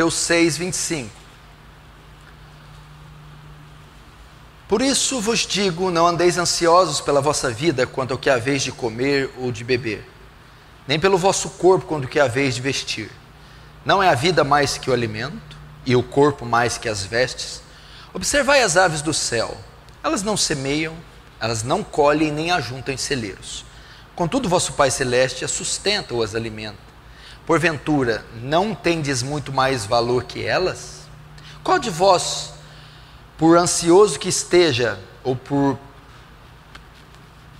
[0.00, 1.10] Mateus 6, 25.
[4.66, 8.72] Por isso vos digo: não andeis ansiosos pela vossa vida quanto ao que haveis de
[8.72, 10.08] comer ou de beber,
[10.88, 13.10] nem pelo vosso corpo quanto ao que haveis de vestir.
[13.84, 17.60] Não é a vida mais que o alimento, e o corpo mais que as vestes?
[18.14, 19.54] Observai as aves do céu:
[20.02, 20.96] elas não semeiam,
[21.38, 23.66] elas não colhem nem ajuntam em celeiros.
[24.16, 26.89] Contudo, vosso Pai Celeste as sustenta ou as alimenta.
[27.46, 31.00] Porventura, não tendes muito mais valor que elas?
[31.64, 32.52] Qual de vós,
[33.36, 35.78] por ansioso que esteja, ou por,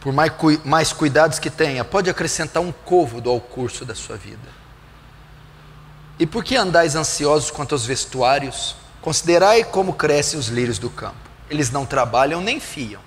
[0.01, 0.33] por mais,
[0.65, 4.61] mais cuidados que tenha, pode acrescentar um côvado ao curso da sua vida?
[6.19, 8.77] E por que andais ansiosos quanto aos vestuários?
[9.01, 11.17] Considerai como crescem os lírios do campo.
[11.49, 13.01] Eles não trabalham nem fiam.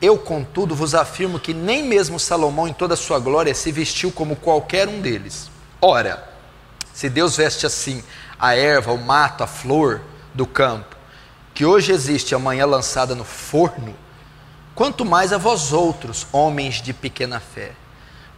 [0.00, 4.10] Eu, contudo, vos afirmo que nem mesmo Salomão, em toda a sua glória, se vestiu
[4.10, 5.50] como qualquer um deles.
[5.80, 6.26] Ora,
[6.94, 8.02] se Deus veste assim
[8.38, 10.00] a erva, o mato, a flor
[10.32, 10.96] do campo,
[11.52, 13.94] que hoje existe e amanhã lançada no forno,
[14.74, 17.72] quanto mais a vós outros, homens de pequena fé.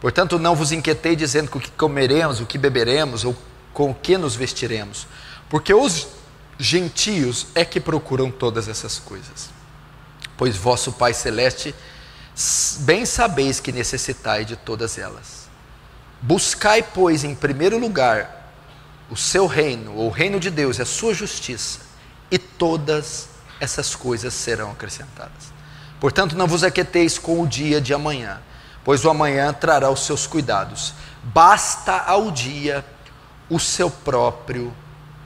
[0.01, 3.33] Portanto, não vos inquietei dizendo o que comeremos, o que beberemos, ou
[3.73, 5.07] com o que nos vestiremos,
[5.49, 6.07] porque os
[6.59, 9.52] gentios é que procuram todas essas coisas.
[10.37, 11.73] Pois vosso Pai Celeste
[12.79, 15.47] bem sabeis que necessitai de todas elas.
[16.21, 18.41] Buscai, pois, em primeiro lugar
[19.09, 21.79] o seu reino, ou o reino de Deus a sua justiça,
[22.31, 25.53] e todas essas coisas serão acrescentadas.
[25.99, 28.41] Portanto, não vos aquieteis com o dia de amanhã,
[28.83, 30.93] pois o amanhã trará os seus cuidados.
[31.23, 32.83] Basta ao dia
[33.49, 34.73] o seu próprio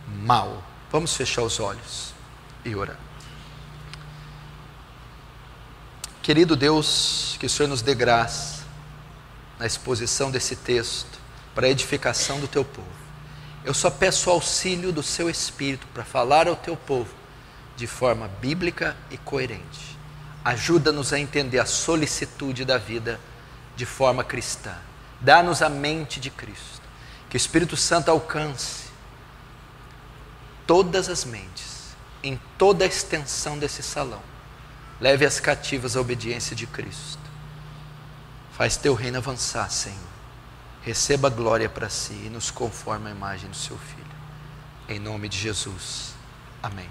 [0.08, 0.64] mal.
[0.92, 2.14] Vamos fechar os olhos
[2.66, 3.07] e orar.
[6.28, 8.66] Querido Deus, que o Senhor nos dê graça
[9.58, 11.18] na exposição desse texto
[11.56, 12.86] para a edificação do teu povo.
[13.64, 17.16] Eu só peço auxílio do seu Espírito para falar ao teu povo
[17.78, 19.98] de forma bíblica e coerente.
[20.44, 23.22] Ajuda-nos a entender a solicitude da vida
[23.78, 24.76] de forma cristã.
[25.22, 26.82] Dá-nos a mente de Cristo
[27.30, 28.88] que o Espírito Santo alcance
[30.66, 34.22] todas as mentes, em toda a extensão desse salão.
[35.00, 37.20] Leve as cativas à obediência de Cristo.
[38.52, 39.98] Faz teu reino avançar, Senhor.
[40.82, 44.08] Receba glória para si e nos conforme a imagem do seu Filho.
[44.90, 46.14] Em nome de Jesus.
[46.64, 46.90] Amém.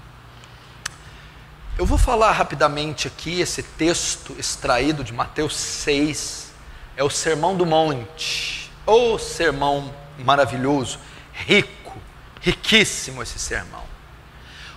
[1.79, 6.53] Eu vou falar rapidamente aqui esse texto extraído de Mateus 6,
[6.97, 10.99] é o Sermão do Monte, ou Sermão maravilhoso,
[11.33, 11.99] rico,
[12.41, 13.86] riquíssimo esse sermão.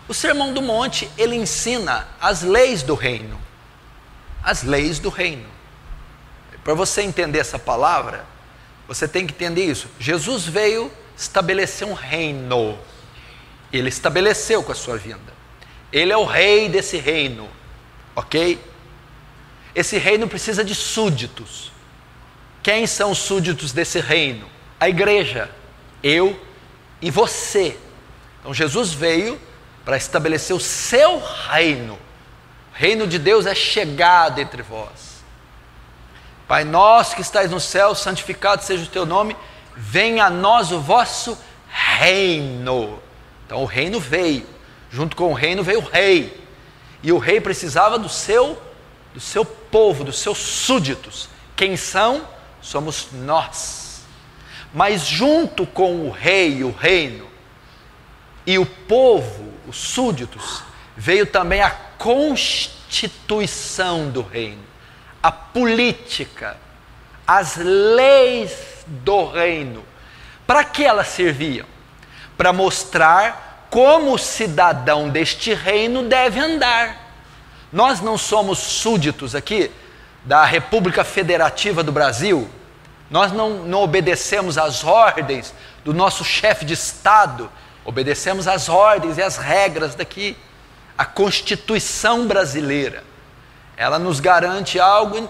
[0.09, 3.39] O Sermão do Monte, ele ensina as leis do reino.
[4.43, 5.47] As leis do reino.
[6.65, 8.25] Para você entender essa palavra,
[8.85, 9.87] você tem que entender isso.
[9.97, 12.77] Jesus veio estabelecer um reino.
[13.71, 15.33] Ele estabeleceu com a sua vinda.
[15.93, 17.49] Ele é o rei desse reino.
[18.13, 18.59] Ok?
[19.73, 21.71] Esse reino precisa de súditos.
[22.61, 24.59] Quem são os súditos desse reino?
[24.79, 25.49] a igreja,
[26.01, 26.39] eu
[27.01, 27.77] e você.
[28.39, 29.39] Então Jesus veio
[29.89, 31.19] para estabelecer o seu
[31.49, 31.95] reino.
[31.95, 35.23] O reino de Deus é chegado entre vós.
[36.47, 39.35] Pai nosso que estais no céu, santificado seja o teu nome,
[39.75, 41.35] venha a nós o vosso
[41.67, 43.01] reino.
[43.47, 44.45] Então o reino veio,
[44.91, 46.39] junto com o reino veio o rei.
[47.01, 48.61] E o rei precisava do seu
[49.11, 51.29] do seu povo, dos seus súditos.
[51.55, 52.27] Quem são?
[52.61, 54.03] Somos nós.
[54.71, 57.27] Mas junto com o rei, o reino,
[58.45, 60.63] e o povo, os súditos,
[60.97, 64.63] veio também a constituição do reino,
[65.21, 66.57] a política,
[67.25, 68.51] as leis
[68.87, 69.85] do reino.
[70.47, 71.67] Para que elas serviam?
[72.35, 76.97] Para mostrar como o cidadão deste reino deve andar.
[77.71, 79.69] Nós não somos súditos aqui
[80.25, 82.49] da República Federativa do Brasil,
[83.09, 85.53] nós não, não obedecemos às ordens
[85.83, 87.49] do nosso chefe de Estado,
[87.85, 90.37] obedecemos às ordens e às regras daqui.
[90.97, 93.03] A Constituição brasileira,
[93.77, 95.29] ela nos garante algo,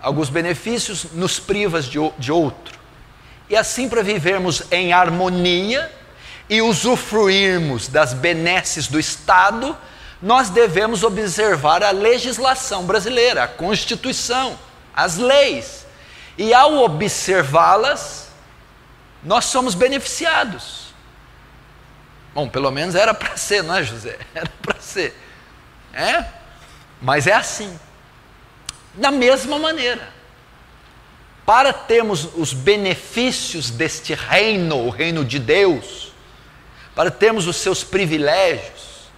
[0.00, 2.78] alguns benefícios, nos priva de, de outro.
[3.48, 5.92] E assim, para vivermos em harmonia
[6.48, 9.76] e usufruirmos das benesses do Estado,
[10.22, 14.58] nós devemos observar a legislação brasileira, a Constituição,
[14.94, 15.84] as leis.
[16.38, 18.28] E ao observá-las,
[19.22, 20.81] nós somos beneficiados.
[22.34, 24.18] Bom, pelo menos era para ser, não é, José?
[24.34, 25.14] Era para ser.
[25.92, 26.24] É?
[27.00, 27.78] Mas é assim.
[28.94, 30.08] Da mesma maneira.
[31.44, 36.12] Para termos os benefícios deste reino, o reino de Deus,
[36.94, 39.10] para termos os seus privilégios,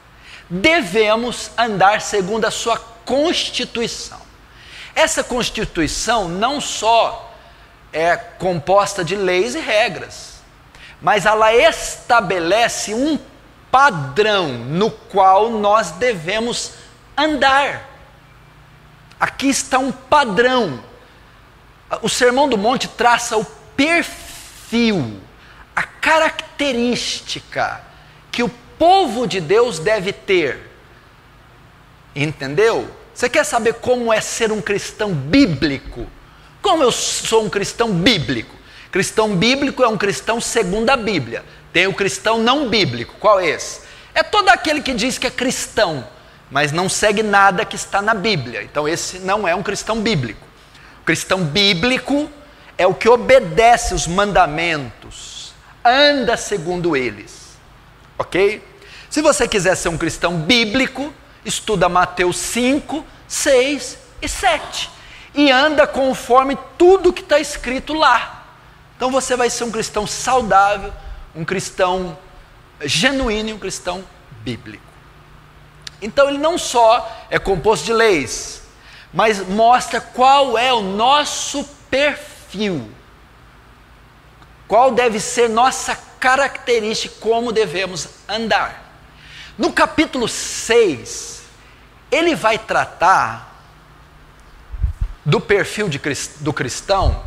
[0.49, 4.21] devemos andar segundo a sua constituição.
[4.95, 7.33] Essa constituição não só
[7.93, 10.34] é composta de leis e regras,
[11.01, 13.19] mas ela estabelece um
[13.71, 16.73] padrão no qual nós devemos
[17.17, 17.91] andar.
[19.19, 20.83] Aqui está um padrão.
[22.03, 23.45] O Sermão do Monte traça o
[23.77, 25.21] perfil,
[25.75, 27.81] a característica
[28.31, 28.49] que o
[28.79, 30.71] povo de Deus deve ter.
[32.15, 32.89] Entendeu?
[33.15, 36.07] Você quer saber como é ser um cristão bíblico?
[36.61, 38.55] Como eu sou um cristão bíblico?
[38.95, 41.45] Cristão bíblico é um cristão segundo a Bíblia.
[41.73, 43.17] Tem o cristão não bíblico.
[43.19, 43.81] Qual é esse?
[44.15, 46.07] É todo aquele que diz que é cristão,
[46.49, 48.63] mas não segue nada que está na Bíblia.
[48.63, 50.47] Então esse não é um cristão bíblico.
[51.01, 52.31] O cristão bíblico
[52.79, 55.53] é o que obedece os mandamentos,
[55.85, 57.59] anda segundo eles.
[58.17, 58.63] OK?
[59.11, 61.13] Se você quiser ser um cristão bíblico,
[61.45, 64.89] estuda Mateus 5, 6 e 7
[65.35, 68.34] e anda conforme tudo que está escrito lá.
[68.97, 70.93] Então você vai ser um cristão saudável,
[71.35, 72.17] um cristão
[72.83, 74.05] genuíno e um cristão
[74.43, 74.85] bíblico.
[76.01, 78.63] Então ele não só é composto de leis,
[79.13, 82.91] mas mostra qual é o nosso perfil.
[84.69, 88.83] Qual deve ser nossa característica, como devemos andar.
[89.59, 91.43] No capítulo 6,
[92.11, 93.63] ele vai tratar
[95.23, 96.01] do perfil de,
[96.41, 97.23] do cristão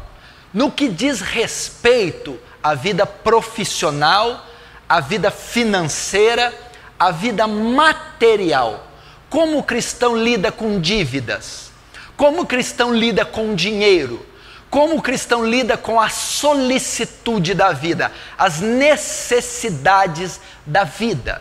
[0.57, 4.43] no que diz respeito à vida profissional,
[4.89, 6.51] à vida financeira,
[6.97, 8.87] à vida material.
[9.29, 11.69] Como o cristão lida com dívidas?
[12.17, 14.25] Como o cristão lida com dinheiro?
[14.67, 21.39] Como o cristão lida com a solicitude da vida, as necessidades da vida?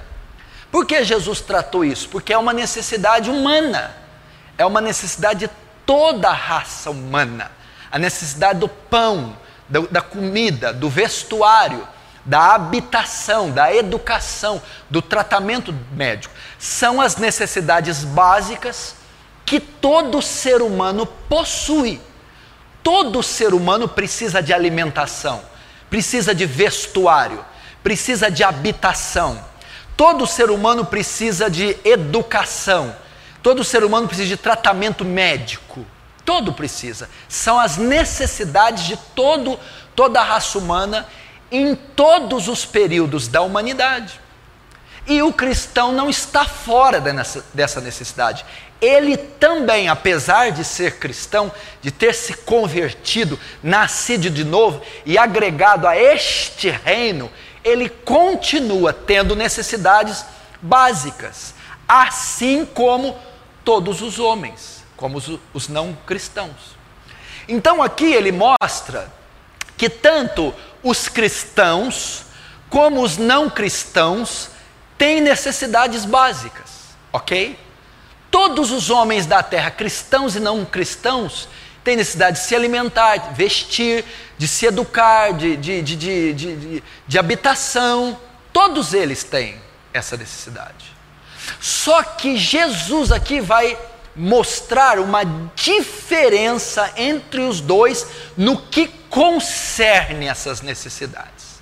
[0.70, 2.06] Por que Jesus tratou isso?
[2.10, 3.96] Porque é uma necessidade humana,
[4.58, 5.50] é uma necessidade de
[5.86, 7.55] toda a raça humana.
[7.96, 9.34] A necessidade do pão,
[9.90, 11.88] da comida, do vestuário,
[12.26, 14.60] da habitação, da educação,
[14.90, 16.34] do tratamento médico.
[16.58, 18.96] São as necessidades básicas
[19.46, 21.98] que todo ser humano possui.
[22.82, 25.40] Todo ser humano precisa de alimentação,
[25.88, 27.42] precisa de vestuário,
[27.82, 29.42] precisa de habitação.
[29.96, 32.94] Todo ser humano precisa de educação.
[33.42, 35.86] Todo ser humano precisa de tratamento médico.
[36.26, 37.08] Todo precisa.
[37.28, 39.58] São as necessidades de todo,
[39.94, 41.06] toda a raça humana
[41.50, 44.20] em todos os períodos da humanidade.
[45.06, 47.00] E o cristão não está fora
[47.54, 48.44] dessa necessidade.
[48.80, 51.50] Ele também, apesar de ser cristão,
[51.80, 57.30] de ter se convertido, nascido de novo e agregado a este reino,
[57.62, 60.24] ele continua tendo necessidades
[60.60, 61.54] básicas,
[61.88, 63.16] assim como
[63.64, 66.76] todos os homens, como os, os não cristãos.
[67.48, 69.12] Então aqui ele mostra
[69.76, 72.24] que tanto os cristãos
[72.68, 74.50] como os não cristãos
[74.98, 77.58] têm necessidades básicas, ok?
[78.30, 81.48] Todos os homens da terra, cristãos e não cristãos,
[81.84, 84.04] têm necessidade de se alimentar, de vestir,
[84.36, 88.18] de se educar, de, de, de, de, de, de habitação.
[88.52, 89.60] Todos eles têm
[89.92, 90.92] essa necessidade.
[91.60, 93.78] Só que Jesus aqui vai
[94.16, 95.22] mostrar uma
[95.54, 98.06] diferença entre os dois
[98.36, 101.60] no que concerne essas necessidades.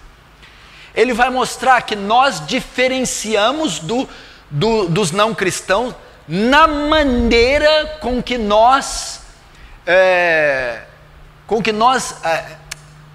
[0.94, 4.08] Ele vai mostrar que nós diferenciamos do,
[4.48, 5.94] do, dos não cristãos
[6.28, 9.22] na maneira com que nós,
[9.84, 10.82] é,
[11.46, 12.56] com que nós, é,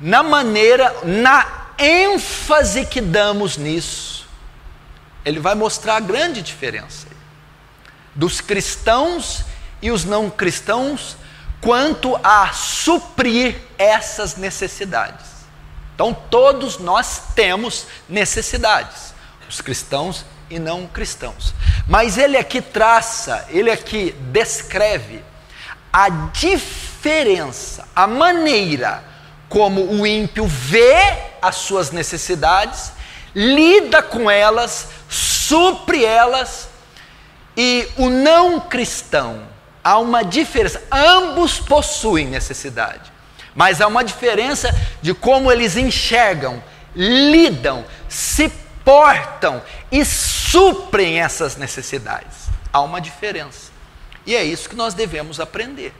[0.01, 4.27] na maneira, na ênfase que damos nisso.
[5.23, 7.08] Ele vai mostrar a grande diferença
[8.19, 9.45] dos cristãos
[9.81, 11.15] e os não cristãos
[11.61, 15.25] quanto a suprir essas necessidades.
[15.95, 19.13] Então, todos nós temos necessidades,
[19.49, 21.53] os cristãos e não cristãos.
[21.87, 25.23] Mas ele aqui traça, ele aqui descreve
[25.91, 29.03] a diferença, a maneira
[29.47, 32.91] como o ímpio vê as suas necessidades,
[33.33, 36.68] lida com elas, supre elas,
[37.55, 39.47] e o não cristão
[39.83, 40.81] há uma diferença.
[40.91, 43.11] Ambos possuem necessidade,
[43.55, 46.61] mas há uma diferença de como eles enxergam,
[46.95, 48.49] lidam, se
[48.83, 52.49] portam e suprem essas necessidades.
[52.71, 53.71] Há uma diferença.
[54.25, 55.93] E é isso que nós devemos aprender.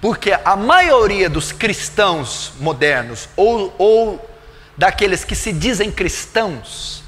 [0.00, 4.30] Porque a maioria dos cristãos modernos, ou, ou
[4.76, 7.03] daqueles que se dizem cristãos,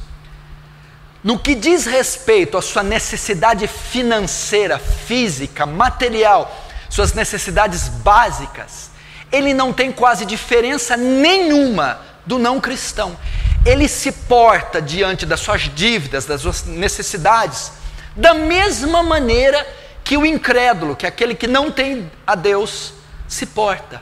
[1.27, 6.57] No que diz respeito à sua necessidade financeira, física, material,
[6.89, 8.93] suas necessidades básicas,
[9.33, 13.19] ele não tem quase diferença nenhuma do não cristão.
[13.65, 17.73] Ele se porta diante das suas dívidas, das suas necessidades,
[18.15, 19.67] da mesma maneira
[20.05, 22.95] que o incrédulo, que é aquele que não tem a Deus,
[23.27, 24.01] se porta.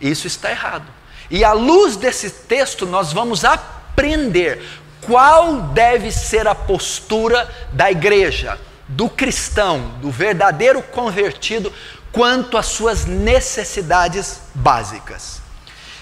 [0.00, 0.86] Isso está errado.
[1.30, 4.60] E à luz desse texto, nós vamos aprender
[5.06, 11.72] qual deve ser a postura da igreja, do cristão, do verdadeiro convertido,
[12.12, 15.40] quanto às suas necessidades básicas.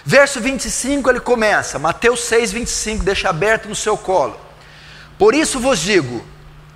[0.04, 4.40] Verso 25 ele começa, Mateus 6, 25, deixa aberto no seu colo.
[5.18, 6.24] Por isso vos digo: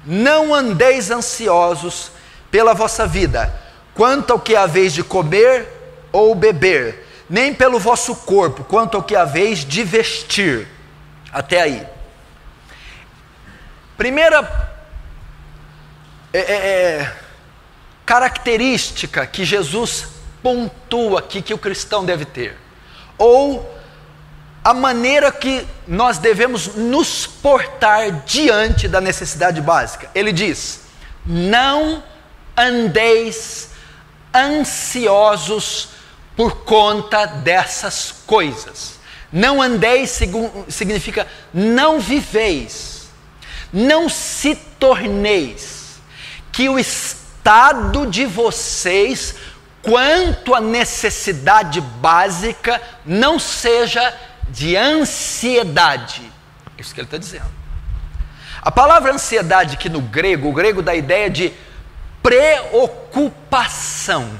[0.05, 2.11] não andeis ansiosos
[2.51, 3.59] pela vossa vida,
[3.95, 5.67] quanto ao que haveis de comer
[6.13, 10.69] ou beber, nem pelo vosso corpo, quanto ao que haveis de vestir.
[11.33, 11.92] Até aí.
[14.03, 14.69] Primeira
[16.33, 17.13] é, é, é,
[18.05, 20.09] característica que Jesus
[20.43, 22.59] pontua aqui que o cristão deve ter,
[23.17, 23.79] ou
[24.65, 30.11] a maneira que nós devemos nos portar diante da necessidade básica.
[30.17, 30.81] Ele diz:
[31.25, 32.03] não
[32.57, 33.71] andeis
[34.35, 35.91] ansiosos
[36.37, 38.99] por conta dessas coisas.
[39.33, 40.19] Não andeis
[40.69, 42.92] significa não viveis
[43.73, 46.01] não se torneis,
[46.51, 49.35] que o estado de vocês,
[49.81, 54.15] quanto à necessidade básica, não seja
[54.51, 56.31] de ansiedade.
[56.77, 57.51] É isso que ele está dizendo.
[58.61, 61.53] A palavra ansiedade aqui no grego, o grego dá a ideia de
[62.23, 64.31] preocupação.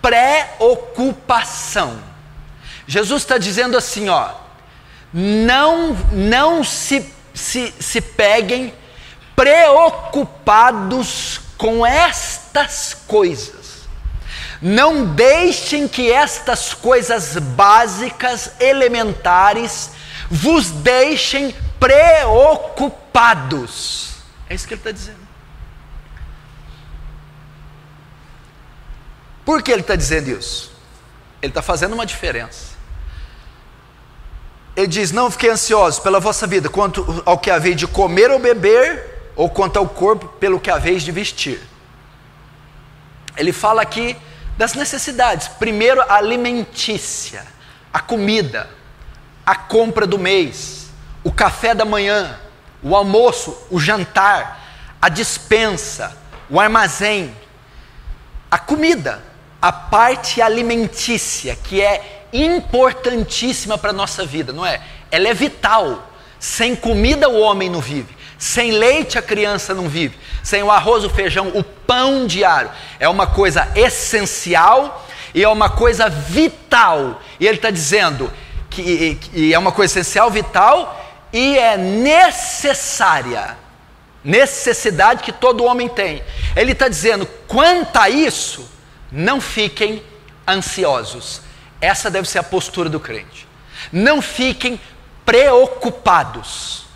[0.00, 1.98] Preocupação.
[2.86, 4.30] Jesus está dizendo assim, ó,
[5.12, 8.74] não, não se se, se peguem
[9.36, 13.86] preocupados com estas coisas.
[14.60, 19.92] Não deixem que estas coisas básicas, elementares,
[20.28, 24.14] vos deixem preocupados.
[24.50, 25.28] É isso que ele está dizendo.
[29.44, 30.72] Por que ele está dizendo isso?
[31.40, 32.77] Ele está fazendo uma diferença
[34.78, 38.38] ele diz: Não fiquei ansioso pela vossa vida, quanto ao que haveis de comer ou
[38.38, 41.60] beber, ou quanto ao corpo, pelo que haveis de vestir.
[43.36, 44.16] Ele fala aqui
[44.56, 45.48] das necessidades.
[45.48, 47.44] Primeiro, a alimentícia,
[47.92, 48.70] a comida,
[49.44, 50.90] a compra do mês,
[51.24, 52.38] o café da manhã,
[52.80, 54.64] o almoço, o jantar,
[55.02, 56.16] a dispensa,
[56.48, 57.34] o armazém,
[58.48, 59.24] a comida,
[59.60, 64.80] a parte alimentícia, que é importantíssima para a nossa vida, não é?
[65.10, 66.10] Ela é vital.
[66.38, 68.16] Sem comida o homem não vive.
[68.38, 70.16] Sem leite a criança não vive.
[70.42, 72.70] Sem o arroz, o feijão, o pão diário.
[73.00, 77.20] É uma coisa essencial e é uma coisa vital.
[77.40, 78.32] E ele está dizendo
[78.70, 83.56] que, que é uma coisa essencial, vital e é necessária.
[84.22, 86.22] Necessidade que todo homem tem.
[86.54, 88.68] Ele está dizendo: quanto a isso,
[89.10, 90.02] não fiquem
[90.46, 91.47] ansiosos
[91.80, 93.46] essa deve ser a postura do crente.
[93.92, 94.80] Não fiquem
[95.24, 96.86] preocupados.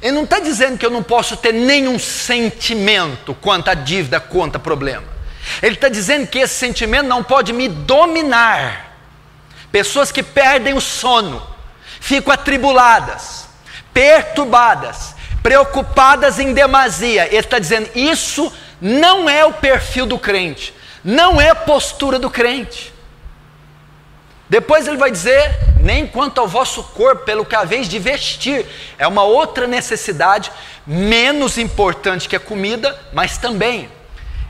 [0.00, 4.56] Ele não está dizendo que eu não posso ter nenhum sentimento quanto à dívida, quanto
[4.56, 5.04] a problema.
[5.62, 8.94] Ele está dizendo que esse sentimento não pode me dominar.
[9.70, 11.46] Pessoas que perdem o sono,
[12.00, 13.46] ficam atribuladas,
[13.92, 17.26] perturbadas, preocupadas em demasia.
[17.26, 22.30] Ele está dizendo: isso não é o perfil do crente, não é a postura do
[22.30, 22.92] crente.
[24.50, 28.66] Depois ele vai dizer: nem quanto ao vosso corpo, pelo que haveis de vestir.
[28.98, 30.50] É uma outra necessidade,
[30.84, 33.88] menos importante que a comida, mas também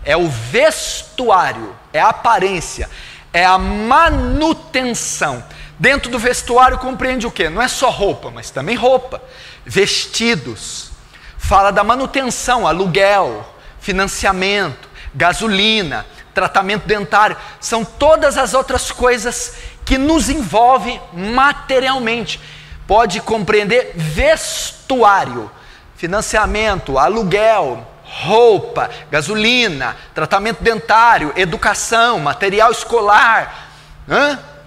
[0.02, 2.88] é o vestuário, é a aparência,
[3.33, 5.45] é a manutenção.
[5.78, 7.49] Dentro do vestuário compreende o que?
[7.49, 9.23] Não é só roupa, mas também roupa,
[9.64, 10.90] vestidos.
[11.38, 13.47] Fala da manutenção, aluguel,
[13.80, 19.54] financiamento, gasolina, tratamento dentário, são todas as outras coisas
[19.85, 22.41] que nos envolve materialmente.
[22.87, 25.51] Pode compreender vestuário,
[25.97, 33.71] financiamento, aluguel, roupa, gasolina, tratamento dentário, educação, material escolar,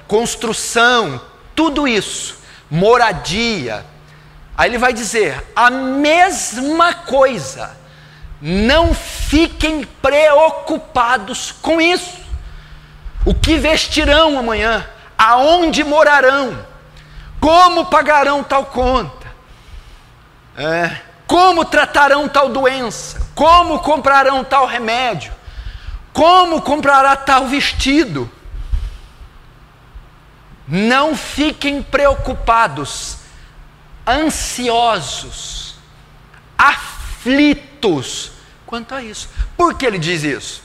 [0.07, 1.21] construção,
[1.53, 2.37] tudo isso,
[2.69, 3.85] moradia.
[4.57, 7.75] Aí ele vai dizer a mesma coisa.
[8.41, 12.21] Não fiquem preocupados com isso.
[13.25, 14.85] O que vestirão amanhã?
[15.23, 16.65] Aonde morarão,
[17.39, 19.33] como pagarão tal conta.
[20.57, 23.25] É, como tratarão tal doença?
[23.33, 25.33] Como comprarão tal remédio?
[26.11, 28.29] Como comprará tal vestido?
[30.67, 33.19] Não fiquem preocupados,
[34.05, 35.75] ansiosos,
[36.57, 38.31] aflitos
[38.65, 39.29] quanto a isso.
[39.55, 40.63] Por que ele diz isso?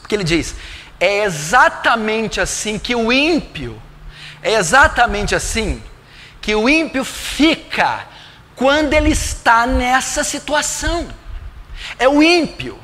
[0.00, 0.56] Porque ele diz:
[0.98, 3.80] é exatamente assim que o ímpio,
[4.44, 5.82] é exatamente assim
[6.40, 8.06] que o ímpio fica
[8.54, 11.08] quando ele está nessa situação.
[11.98, 12.78] É o ímpio,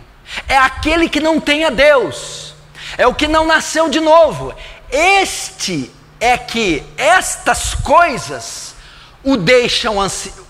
[0.49, 2.55] é aquele que não tem a Deus,
[2.97, 4.55] é o que não nasceu de novo.
[4.91, 8.75] Este é que estas coisas
[9.23, 9.99] o deixam,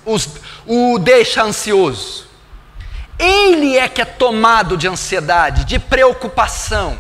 [0.07, 0.29] os,
[0.65, 2.29] o deixa ansioso.
[3.19, 6.97] Ele é que é tomado de ansiedade, de preocupação.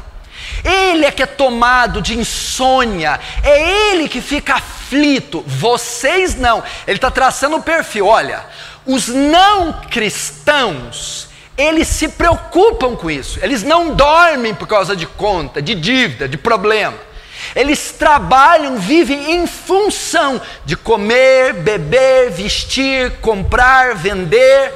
[0.64, 3.18] Ele é que é tomado de insônia.
[3.42, 5.42] É ele que fica aflito.
[5.46, 6.62] Vocês não.
[6.86, 8.06] Ele está traçando o perfil.
[8.06, 8.44] Olha,
[8.86, 13.38] os não cristãos, eles se preocupam com isso.
[13.42, 16.96] Eles não dormem por causa de conta, de dívida, de problema.
[17.54, 24.72] Eles trabalham, vivem em função de comer, beber, vestir, comprar, vender.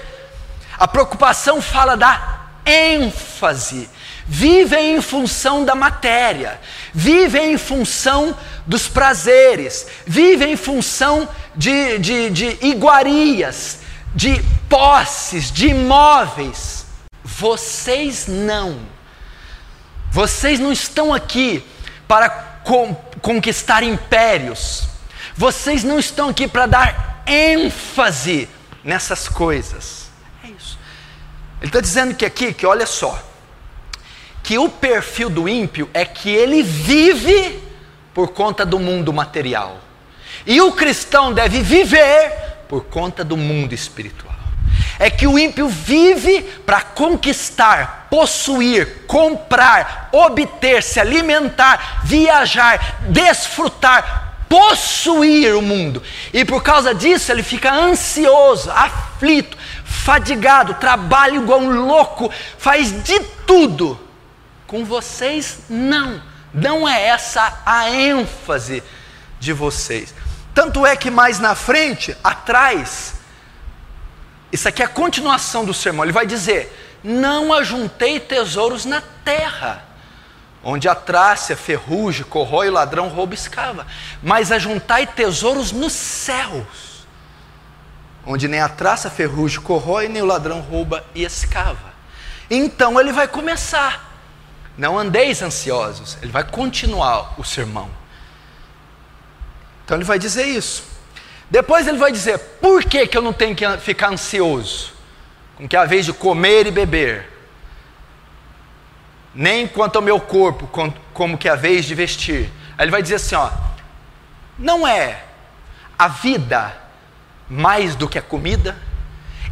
[0.78, 3.88] A preocupação fala da ênfase.
[4.26, 6.59] Vivem em função da matéria,
[6.95, 8.35] vivem em função
[8.66, 13.81] dos prazeres, vivem em função de, de, de iguarias,
[14.14, 16.87] de posses, de imóveis.
[17.23, 18.81] Vocês não.
[20.11, 21.62] Vocês não estão aqui
[22.09, 22.28] para
[23.21, 24.88] conquistar impérios.
[25.37, 28.49] Vocês não estão aqui para dar ênfase
[28.83, 30.09] nessas coisas.
[30.43, 30.78] É isso.
[31.61, 33.21] Ele está dizendo que aqui, que olha só,
[34.45, 37.61] que o perfil do ímpio é que ele vive
[38.13, 39.80] por conta do mundo material.
[40.47, 42.30] E o cristão deve viver
[42.69, 44.35] por conta do mundo espiritual.
[44.99, 55.54] É que o ímpio vive para conquistar, possuir, comprar, obter, se alimentar, viajar, desfrutar, possuir
[55.57, 56.02] o mundo.
[56.35, 63.19] E por causa disso ele fica ansioso, aflito, fadigado, trabalha igual um louco, faz de
[63.47, 64.03] tudo.
[64.75, 66.21] Com vocês, não.
[66.52, 68.82] Não é essa a ênfase
[69.39, 70.13] de vocês.
[70.52, 73.15] Tanto é que mais na frente, atrás,
[74.50, 76.04] isso aqui é a continuação do sermão.
[76.04, 79.84] Ele vai dizer: Não ajuntei tesouros na terra,
[80.60, 83.87] onde a trácia, ferrugem, corrói, ladrão rouba escava,
[84.21, 87.06] mas ajuntai tesouros nos céus,
[88.26, 91.95] onde nem a traça, ferrugem, corrói, nem o ladrão rouba e escava.
[92.50, 94.13] Então ele vai começar.
[94.76, 96.19] Não andeis ansiosos.
[96.21, 97.89] Ele vai continuar o sermão.
[99.84, 100.84] Então ele vai dizer isso.
[101.50, 104.93] Depois ele vai dizer: por que, que eu não tenho que ficar ansioso?
[105.56, 107.30] Com que a vez de comer e beber,
[109.34, 110.69] nem quanto ao meu corpo,
[111.13, 112.50] como que a vez de vestir.
[112.76, 113.50] Aí ele vai dizer assim: ó,
[114.58, 115.23] não é
[115.99, 116.75] a vida
[117.49, 118.76] mais do que a comida,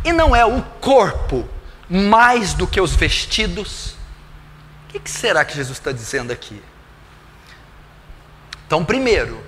[0.05, 1.49] e não é o corpo
[1.89, 3.97] mais do que os vestidos.
[4.95, 6.63] O que, será que Jesus está dizendo aqui?
[8.67, 9.43] Então, primeiro,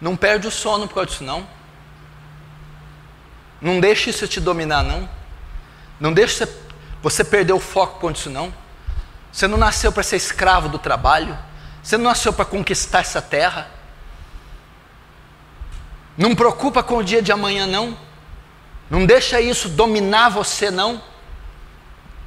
[0.00, 1.46] não perde o sono por causa disso, não.
[3.60, 5.08] Não deixe isso te dominar, não.
[5.98, 6.46] Não deixe
[7.02, 8.52] você perder o foco causa disso, não.
[9.32, 11.36] Você não nasceu para ser escravo do trabalho.
[11.82, 13.68] Você não nasceu para conquistar essa terra.
[16.16, 17.98] Não preocupa com o dia de amanhã, não.
[18.88, 21.02] Não deixa isso dominar você, não.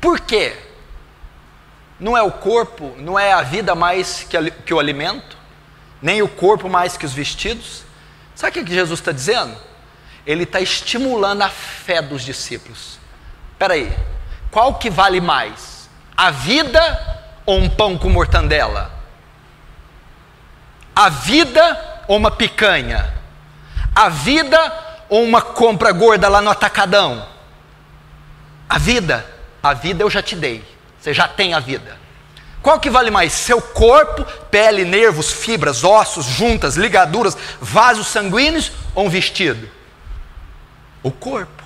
[0.01, 0.66] Por quê?
[1.99, 5.37] Não é o corpo, não é a vida mais que, que o alimento?
[6.01, 7.83] nem o corpo mais que os vestidos.
[8.35, 9.55] Sabe o que Jesus está dizendo?
[10.25, 12.99] Ele está estimulando a fé dos discípulos.
[13.53, 13.91] Espera aí,
[14.51, 15.89] qual que vale mais?
[16.15, 18.91] A vida ou um pão com mortandela?
[20.95, 23.13] A vida ou uma picanha?
[23.95, 27.27] A vida ou uma compra gorda lá no atacadão?
[28.69, 29.25] A vida,
[29.63, 30.63] a vida eu já te dei.
[30.99, 31.97] Você já tem a vida.
[32.61, 33.31] Qual que vale mais?
[33.33, 39.69] Seu corpo, pele, nervos, fibras, ossos, juntas, ligaduras, vasos sanguíneos ou um vestido?
[41.01, 41.63] O corpo.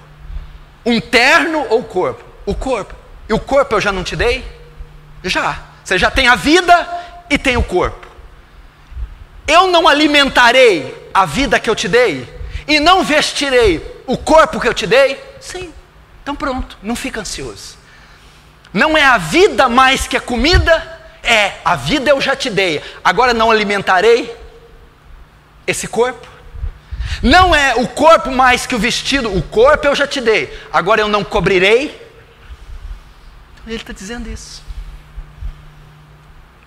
[0.86, 2.24] Um terno ou o corpo?
[2.46, 2.94] O corpo.
[3.28, 4.46] E o corpo eu já não te dei?
[5.24, 5.60] Já.
[5.84, 6.88] Você já tem a vida
[7.30, 8.08] e tem o corpo.
[9.48, 12.32] Eu não alimentarei a vida que eu te dei
[12.68, 15.22] e não vestirei o corpo que eu te dei?
[15.40, 15.74] Sim.
[16.22, 17.81] Então pronto, não fica ansioso.
[18.74, 21.00] Não é a vida mais que a comida?
[21.24, 24.36] É, a vida eu já te dei, agora não alimentarei
[25.68, 26.28] esse corpo?
[27.22, 31.02] Não é o corpo mais que o vestido, o corpo eu já te dei, agora
[31.02, 32.02] eu não cobrirei.
[33.68, 34.64] Ele está dizendo isso.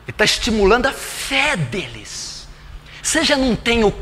[0.04, 2.46] Ele está estimulando a fé deles.
[3.02, 3.92] Você já não tem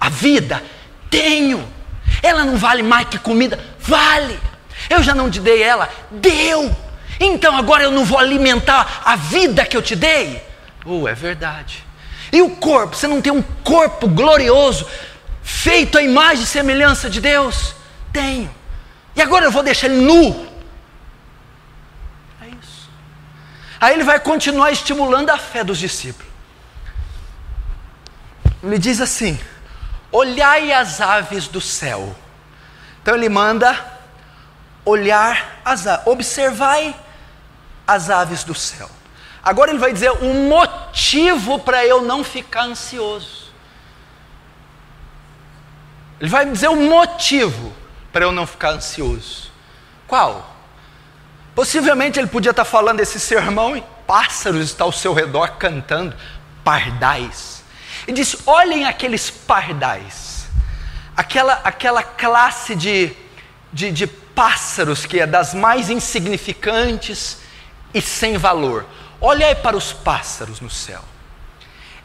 [0.00, 0.62] a vida?
[1.08, 1.66] Tenho.
[2.22, 3.58] Ela não vale mais que comida?
[3.78, 4.38] Vale.
[4.88, 5.88] Eu já não te dei ela?
[6.10, 6.74] Deu.
[7.20, 10.42] Então agora eu não vou alimentar a vida que eu te dei?
[10.86, 11.84] Oh, é verdade.
[12.32, 12.96] E o corpo?
[12.96, 14.86] Você não tem um corpo glorioso,
[15.42, 17.74] feito à imagem e semelhança de Deus?
[18.10, 18.50] Tenho.
[19.14, 20.48] E agora eu vou deixar ele nu?
[22.40, 22.88] É isso.
[23.78, 26.30] Aí ele vai continuar estimulando a fé dos discípulos.
[28.62, 29.38] Ele diz assim:
[30.10, 32.16] Olhai as aves do céu.
[33.02, 33.78] Então ele manda
[34.86, 36.94] olhar as aves, observai
[37.90, 38.88] as aves do céu.
[39.42, 43.50] Agora ele vai dizer o motivo para eu não ficar ansioso.
[46.20, 47.74] Ele vai dizer o motivo
[48.12, 49.50] para eu não ficar ansioso.
[50.06, 50.54] Qual?
[51.52, 56.14] Possivelmente ele podia estar falando esse sermão e pássaros estão ao seu redor cantando,
[56.62, 57.64] pardais.
[58.06, 60.46] E disse: olhem aqueles pardais,
[61.16, 63.12] aquela, aquela classe de,
[63.72, 67.39] de, de pássaros que é das mais insignificantes
[67.92, 68.86] e sem valor.
[69.20, 71.02] Olhai para os pássaros no céu.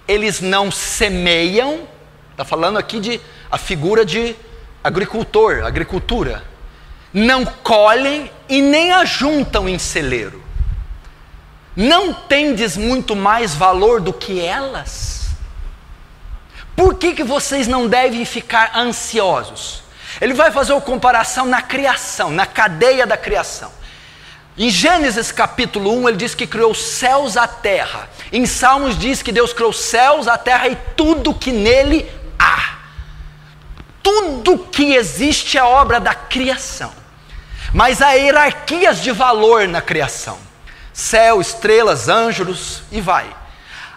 [0.07, 1.87] Eles não semeiam,
[2.31, 4.35] está falando aqui de a figura de
[4.83, 6.43] agricultor, agricultura.
[7.13, 10.43] Não colhem e nem ajuntam em celeiro.
[11.75, 15.29] Não tendes muito mais valor do que elas?
[16.75, 19.83] Por que, que vocês não devem ficar ansiosos?
[20.19, 23.71] Ele vai fazer uma comparação na criação, na cadeia da criação.
[24.57, 28.09] Em Gênesis capítulo 1, ele diz que criou os céus a terra.
[28.31, 32.77] Em Salmos diz que Deus criou os céus, a terra e tudo que nele há.
[34.01, 36.93] Tudo que existe é obra da criação.
[37.73, 40.37] Mas há hierarquias de valor na criação:
[40.93, 43.25] céu, estrelas, anjos e vai.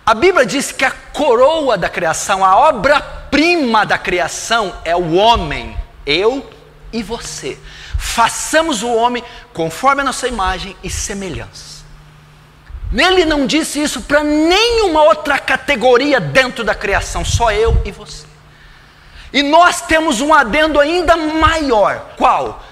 [0.05, 5.77] A Bíblia diz que a coroa da criação, a obra-prima da criação é o homem,
[6.05, 6.51] eu
[6.93, 7.57] e você
[8.09, 11.85] façamos o homem conforme a nossa imagem e semelhança.
[12.93, 18.27] Ele não disse isso para nenhuma outra categoria dentro da criação, só eu e você.
[19.33, 22.15] E nós temos um adendo ainda maior.
[22.17, 22.65] Qual?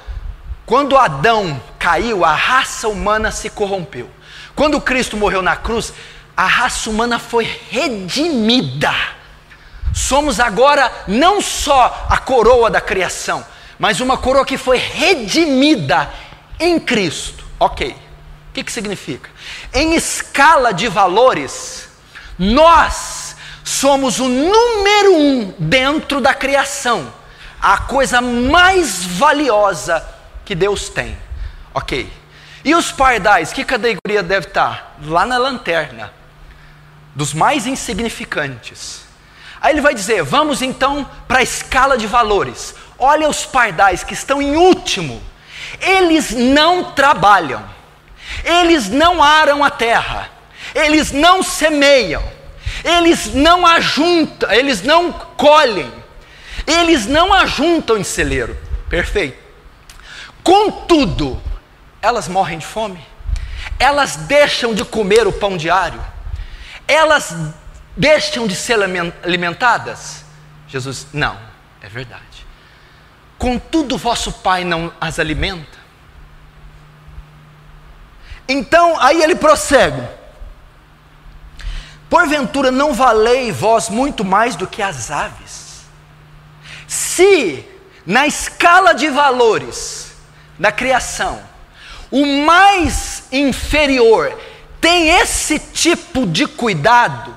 [0.64, 4.10] Quando Adão caiu, a raça humana se corrompeu.
[4.54, 5.92] Quando Cristo morreu na cruz,
[6.34, 8.92] a raça humana foi redimida.
[9.94, 13.44] Somos agora não só a coroa da criação,
[13.78, 16.12] mas uma coroa que foi redimida
[16.58, 17.44] em Cristo.
[17.58, 17.90] Ok.
[17.90, 19.28] O que, que significa?
[19.72, 21.88] Em escala de valores,
[22.38, 27.12] nós somos o número um dentro da criação,
[27.60, 30.06] a coisa mais valiosa
[30.44, 31.18] que Deus tem.
[31.74, 32.10] Ok.
[32.64, 34.96] E os pardais, que categoria deve estar?
[35.04, 36.12] Lá na lanterna,
[37.14, 39.04] dos mais insignificantes.
[39.60, 42.74] Aí ele vai dizer: vamos então para a escala de valores.
[42.98, 45.22] Olha os pardais que estão em último.
[45.80, 47.62] Eles não trabalham,
[48.44, 50.30] eles não aram a terra,
[50.74, 52.22] eles não semeiam,
[52.84, 55.92] eles não ajuntam, eles não colhem,
[56.66, 58.56] eles não ajuntam em celeiro.
[58.88, 59.38] Perfeito.
[60.42, 61.42] Contudo,
[62.00, 63.04] elas morrem de fome,
[63.78, 66.00] elas deixam de comer o pão diário,
[66.86, 67.34] elas
[67.96, 68.78] deixam de ser
[69.24, 70.24] alimentadas.
[70.68, 71.36] Jesus, não,
[71.82, 72.35] é verdade.
[73.38, 75.78] Contudo, vosso Pai não as alimenta.
[78.48, 80.02] Então, aí ele prossegue:
[82.08, 85.84] Porventura não valei vós muito mais do que as aves?
[86.86, 87.64] Se
[88.06, 90.12] na escala de valores
[90.58, 91.42] da criação,
[92.10, 94.38] o mais inferior
[94.80, 97.36] tem esse tipo de cuidado,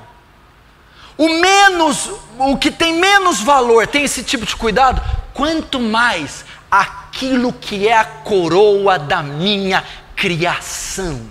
[1.18, 5.02] o menos, o que tem menos valor tem esse tipo de cuidado,
[5.40, 9.82] quanto mais aquilo que é a coroa da minha
[10.14, 11.30] criação.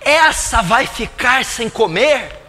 [0.00, 2.40] Essa vai ficar sem comer?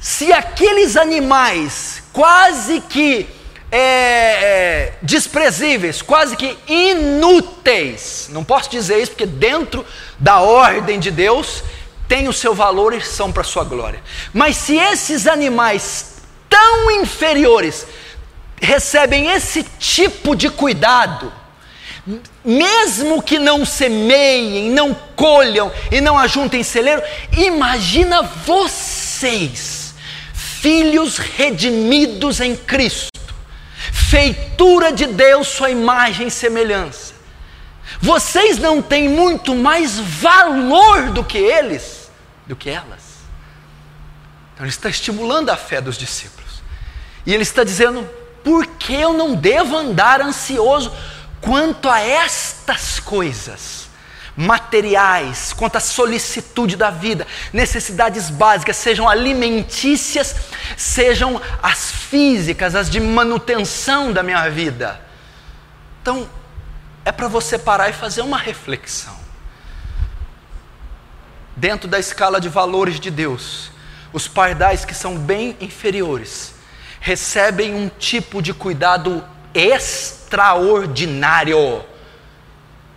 [0.00, 3.28] Se aqueles animais quase que
[3.70, 9.84] é, é, desprezíveis, quase que inúteis, não posso dizer isso porque dentro
[10.18, 11.62] da ordem de Deus
[12.08, 14.02] tem o seu valor e são para a sua glória.
[14.32, 17.86] Mas se esses animais tão inferiores
[18.60, 21.32] recebem esse tipo de cuidado,
[22.44, 27.02] mesmo que não semeiem, não colham e não ajuntem celeiro,
[27.36, 29.94] imagina vocês,
[30.34, 33.34] filhos redimidos em Cristo,
[33.92, 37.14] feitura de Deus, sua imagem e semelhança.
[38.00, 42.10] Vocês não têm muito mais valor do que eles,
[42.46, 43.00] do que elas.
[44.54, 46.62] Então ele está estimulando a fé dos discípulos.
[47.26, 48.08] E ele está dizendo:
[48.42, 50.92] por que eu não devo andar ansioso
[51.40, 53.90] quanto a estas coisas?
[54.36, 60.34] materiais, quanto à solicitude da vida, necessidades básicas, sejam alimentícias,
[60.78, 64.98] sejam as físicas, as de manutenção da minha vida.
[66.00, 66.28] Então,
[67.04, 69.18] é para você parar e fazer uma reflexão.
[71.54, 73.70] Dentro da escala de valores de Deus,
[74.12, 76.49] os pardais que são bem inferiores
[77.00, 81.84] recebem um tipo de cuidado extraordinário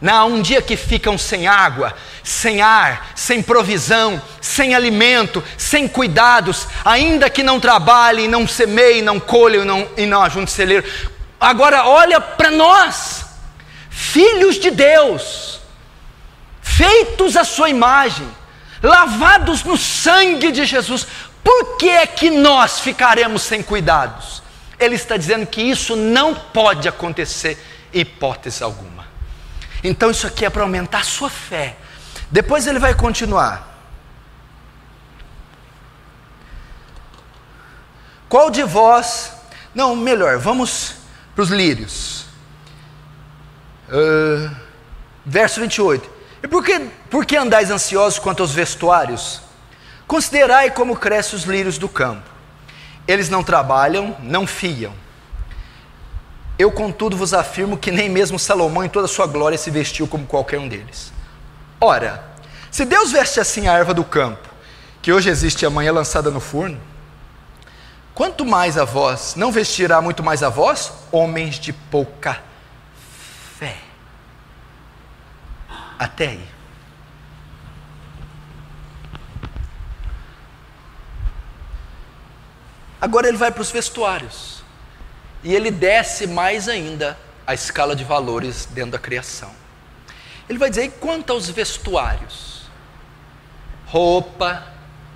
[0.04, 6.68] não, um dia que ficam sem água, sem ar, sem provisão, sem alimento, sem cuidados,
[6.84, 10.86] ainda que não trabalhem, não semeiem, não colhem não, e não ajuntem celeiro.
[11.40, 13.26] Agora olha para nós,
[13.90, 15.62] filhos de Deus,
[16.62, 18.28] feitos à sua imagem,
[18.82, 21.08] lavados no sangue de Jesus,
[21.44, 24.42] por que é que nós ficaremos sem cuidados?
[24.80, 27.58] Ele está dizendo que isso não pode acontecer,
[27.94, 29.06] hipótese alguma.
[29.84, 31.76] Então isso aqui é para aumentar a sua fé.
[32.32, 33.72] Depois ele vai continuar.
[38.30, 39.32] Qual de vós.
[39.76, 40.96] Não, melhor, vamos
[41.36, 42.26] para os lírios.
[43.90, 44.56] Uh,
[45.26, 46.10] verso 28.
[46.42, 46.80] E por que,
[47.10, 49.42] por que andais ansiosos quanto aos vestuários?
[50.08, 52.30] Considerai como crescem os lírios do campo.
[53.08, 54.94] Eles não trabalham, não fiam.
[56.58, 60.08] Eu, contudo, vos afirmo que nem mesmo Salomão, em toda a sua glória, se vestiu
[60.08, 61.12] como qualquer um deles.
[61.82, 62.24] Ora,
[62.70, 64.48] se Deus veste assim a erva do campo,
[65.02, 66.80] que hoje existe e amanhã é lançada no forno,
[68.14, 72.42] quanto mais a vós, não vestirá muito mais a vós, homens de pouca
[73.60, 73.78] fé.
[75.98, 76.48] Até aí.
[83.04, 84.64] Agora ele vai para os vestuários.
[85.44, 89.52] E ele desce mais ainda a escala de valores dentro da criação.
[90.48, 92.62] Ele vai dizer: e quanto aos vestuários?
[93.88, 94.66] Roupa,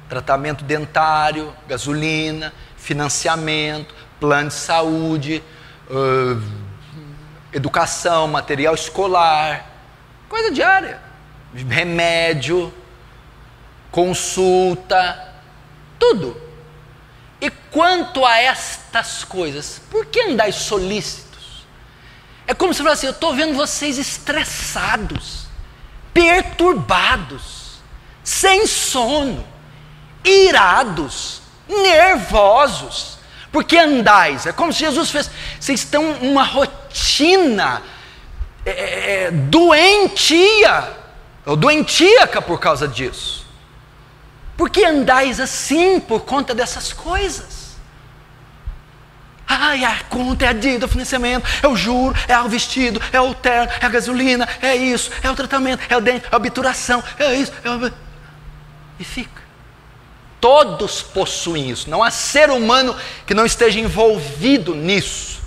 [0.10, 5.41] tratamento dentário, gasolina, financiamento, plano de saúde,
[5.89, 6.43] uh,
[7.54, 9.65] educação, material escolar,
[10.28, 11.00] coisa diária,
[11.54, 12.73] remédio,
[13.89, 15.36] consulta,
[15.97, 16.46] tudo.
[17.39, 21.65] E quanto a estas coisas, por que andais solícitos?
[22.47, 25.47] É como se falasse eu estou vendo vocês estressados,
[26.13, 27.80] perturbados,
[28.23, 29.45] sem sono,
[30.23, 33.17] irados, nervosos.
[33.52, 34.45] Porque andais?
[34.45, 35.30] É como se Jesus fez.
[35.60, 37.82] Vocês estão uma rotina
[38.65, 40.95] é, é, é doentia,
[41.45, 43.37] ou doentíaca por causa disso.
[44.58, 47.67] Por que andais assim por conta dessas coisas?
[49.48, 53.22] Ai, a conta é a dívida, o financiamento, é o juro, é o vestido, é
[53.22, 56.38] o terno, é a gasolina, é isso, é o tratamento, é o dente, é a
[56.38, 57.54] obturação, é isso.
[57.63, 57.91] É o...
[59.00, 59.41] E fica.
[60.41, 61.89] Todos possuem isso.
[61.89, 65.39] Não há ser humano que não esteja envolvido nisso.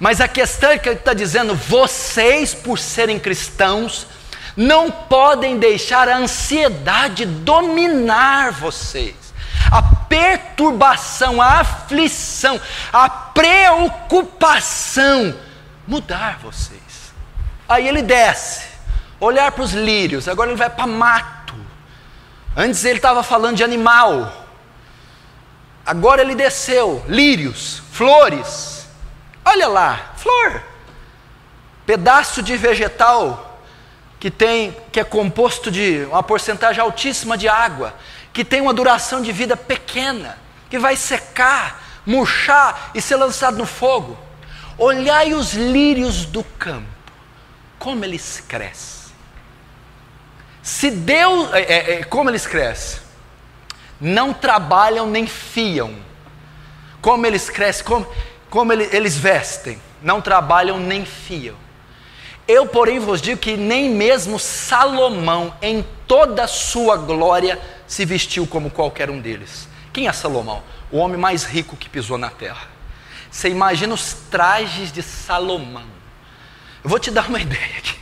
[0.00, 4.06] Mas a questão é que ele está dizendo: vocês, por serem cristãos,
[4.56, 9.14] não podem deixar a ansiedade dominar vocês.
[9.70, 12.60] A perturbação, a aflição,
[12.92, 14.52] a preocupação
[15.86, 16.80] mudar vocês.
[17.68, 18.66] Aí ele desce,
[19.18, 21.54] olhar para os lírios, agora ele vai para mato.
[22.54, 24.30] Antes ele estava falando de animal.
[25.86, 28.86] Agora ele desceu, lírios, flores.
[29.44, 30.62] Olha lá, flor.
[31.86, 33.51] Pedaço de vegetal
[34.22, 37.92] que tem que é composto de uma porcentagem altíssima de água,
[38.32, 40.38] que tem uma duração de vida pequena,
[40.70, 44.16] que vai secar, murchar e ser lançado no fogo.
[44.78, 46.86] Olhai os lírios do campo,
[47.80, 49.12] como eles crescem.
[50.62, 53.00] Se Deus, é, é, é como eles crescem?
[54.00, 55.96] Não trabalham nem fiam.
[57.00, 58.06] Como eles crescem, como,
[58.48, 59.82] como eles, eles vestem?
[60.00, 61.56] Não trabalham nem fiam.
[62.46, 68.70] Eu, porém, vos digo que nem mesmo Salomão, em toda sua glória, se vestiu como
[68.70, 69.68] qualquer um deles.
[69.92, 70.62] Quem é Salomão?
[70.90, 72.68] O homem mais rico que pisou na terra.
[73.30, 75.86] Você imagina os trajes de Salomão.
[76.82, 77.98] Eu vou te dar uma ideia aqui.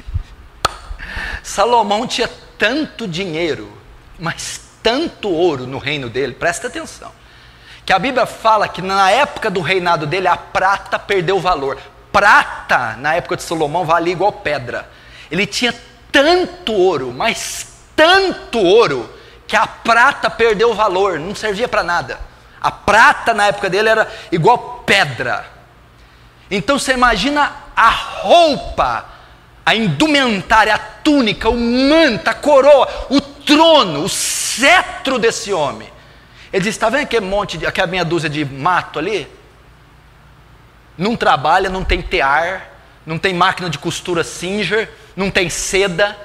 [1.42, 3.70] Salomão tinha tanto dinheiro,
[4.18, 7.12] mas tanto ouro no reino dele, presta atenção
[7.90, 11.76] que a Bíblia fala que na época do reinado dele a prata perdeu valor.
[12.12, 14.88] Prata, na época de Salomão, valia igual pedra.
[15.31, 15.75] Ele tinha
[16.11, 19.09] tanto ouro, mas tanto ouro,
[19.46, 22.20] que a prata perdeu valor, não servia para nada.
[22.61, 25.44] A prata na época dele era igual pedra.
[26.51, 29.07] Então você imagina a roupa,
[29.64, 35.88] a indumentária, a túnica, o manto, a coroa, o trono, o cetro desse homem.
[36.53, 39.29] Ele diz: está vendo aquele monte, aquela meia dúzia de mato ali?
[40.96, 42.70] Não trabalha, não tem tear,
[43.07, 46.16] não tem máquina de costura Singer, não tem seda,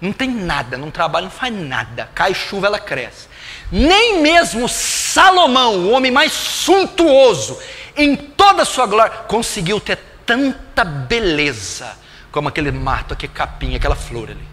[0.00, 2.08] não tem nada, não trabalha, não faz nada.
[2.14, 3.28] Cai chuva, ela cresce.
[3.70, 7.58] Nem mesmo Salomão, o homem mais suntuoso
[7.96, 11.96] em toda a sua glória, conseguiu ter tanta beleza
[12.30, 14.48] como aquele mato, aquele capim, aquela flor ali.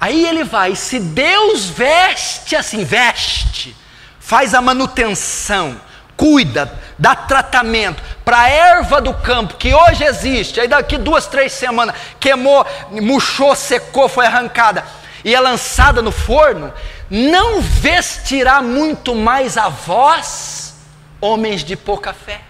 [0.00, 3.74] Aí ele vai, se Deus veste assim, veste,
[4.20, 5.80] faz a manutenção,
[6.16, 11.52] cuida, dá tratamento para a erva do campo que hoje existe, aí daqui duas, três
[11.52, 14.84] semanas queimou, murchou, secou, foi arrancada
[15.24, 16.72] e é lançada no forno,
[17.10, 20.74] não vestirá muito mais a vós,
[21.20, 22.40] homens de pouca fé.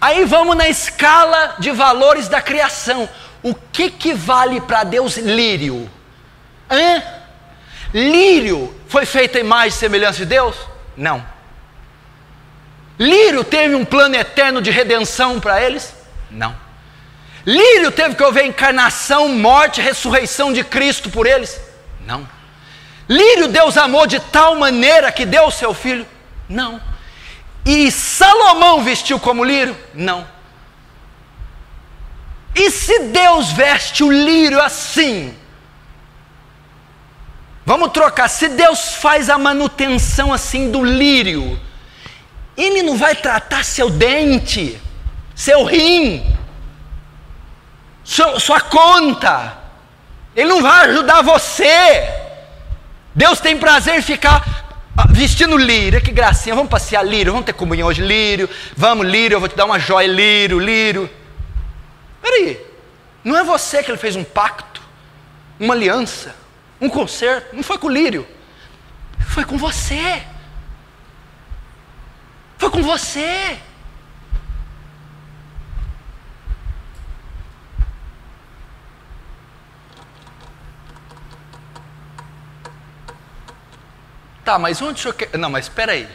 [0.00, 3.08] Aí vamos na escala de valores da criação.
[3.42, 5.90] O que, que vale para Deus lírio?
[6.70, 7.02] Hã?
[7.92, 10.56] Lírio foi feito em e semelhança de Deus?
[10.96, 11.24] Não.
[12.98, 15.94] Lírio teve um plano eterno de redenção para eles?
[16.30, 16.56] Não.
[17.44, 21.60] Lírio teve que haver encarnação, morte, ressurreição de Cristo por eles?
[22.04, 22.28] Não.
[23.08, 26.06] Lírio Deus amou de tal maneira que deu o seu filho?
[26.48, 26.80] Não.
[27.64, 29.76] E Salomão vestiu como lírio?
[29.94, 30.26] Não.
[32.54, 35.36] E se Deus veste o lírio assim?
[37.66, 38.28] Vamos trocar.
[38.28, 41.60] Se Deus faz a manutenção assim do lírio,
[42.56, 44.80] Ele não vai tratar seu dente,
[45.34, 46.24] seu rim,
[48.04, 49.58] sua, sua conta.
[50.36, 52.08] Ele não vai ajudar você.
[53.12, 54.64] Deus tem prazer em ficar
[54.96, 59.36] ah, vestindo lírio, que gracinha, vamos passear lírio, vamos ter comunhão hoje, lírio, vamos lírio,
[59.36, 61.10] eu vou te dar uma joia, lírio, lírio.
[62.22, 62.60] Peraí,
[63.24, 64.80] não é você que ele fez um pacto,
[65.58, 66.34] uma aliança,
[66.80, 68.26] um concerto, não foi com o lírio,
[69.18, 70.22] foi com você.
[72.58, 73.58] Foi com você.
[84.44, 85.36] Tá, mas onde o senhor quer.
[85.36, 86.08] Não, mas espera aí.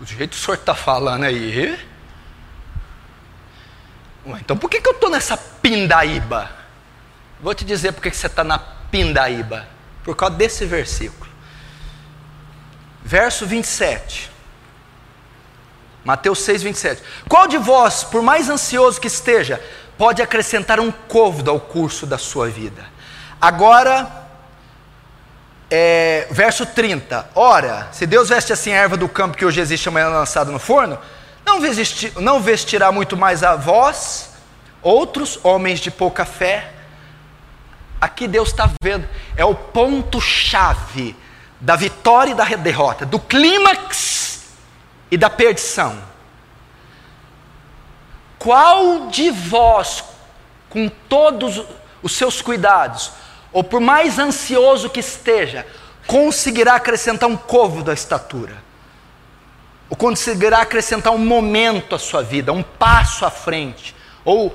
[0.00, 1.78] O jeito que o senhor está falando aí.
[4.40, 6.50] Então por que, que eu estou nessa pindaíba?
[7.40, 9.73] Vou te dizer por que, que você está na pindaíba.
[10.04, 11.30] Por causa desse versículo.
[13.02, 14.30] Verso 27.
[16.04, 17.02] Mateus 6, 27.
[17.28, 19.60] Qual de vós, por mais ansioso que esteja,
[19.96, 22.84] pode acrescentar um côvado ao curso da sua vida?
[23.40, 24.24] Agora,
[25.70, 27.30] é, verso 30.
[27.34, 30.58] Ora, se Deus veste assim a erva do campo que hoje existe amanhã lançada no
[30.58, 30.98] forno,
[31.44, 34.30] não, vestir, não vestirá muito mais a vós,
[34.82, 36.73] outros homens de pouca fé.
[38.04, 41.16] Aqui Deus está vendo, é o ponto-chave
[41.58, 44.52] da vitória e da derrota, do clímax
[45.10, 45.98] e da perdição.
[48.38, 50.04] Qual de vós,
[50.68, 51.62] com todos
[52.02, 53.12] os seus cuidados,
[53.50, 55.66] ou por mais ansioso que esteja,
[56.06, 58.62] conseguirá acrescentar um côvado à estatura?
[59.88, 64.54] ou conseguirá acrescentar um momento à sua vida, um passo à frente, ou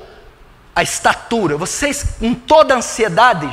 [0.79, 1.57] a estatura.
[1.57, 3.49] Vocês, com toda ansiedade,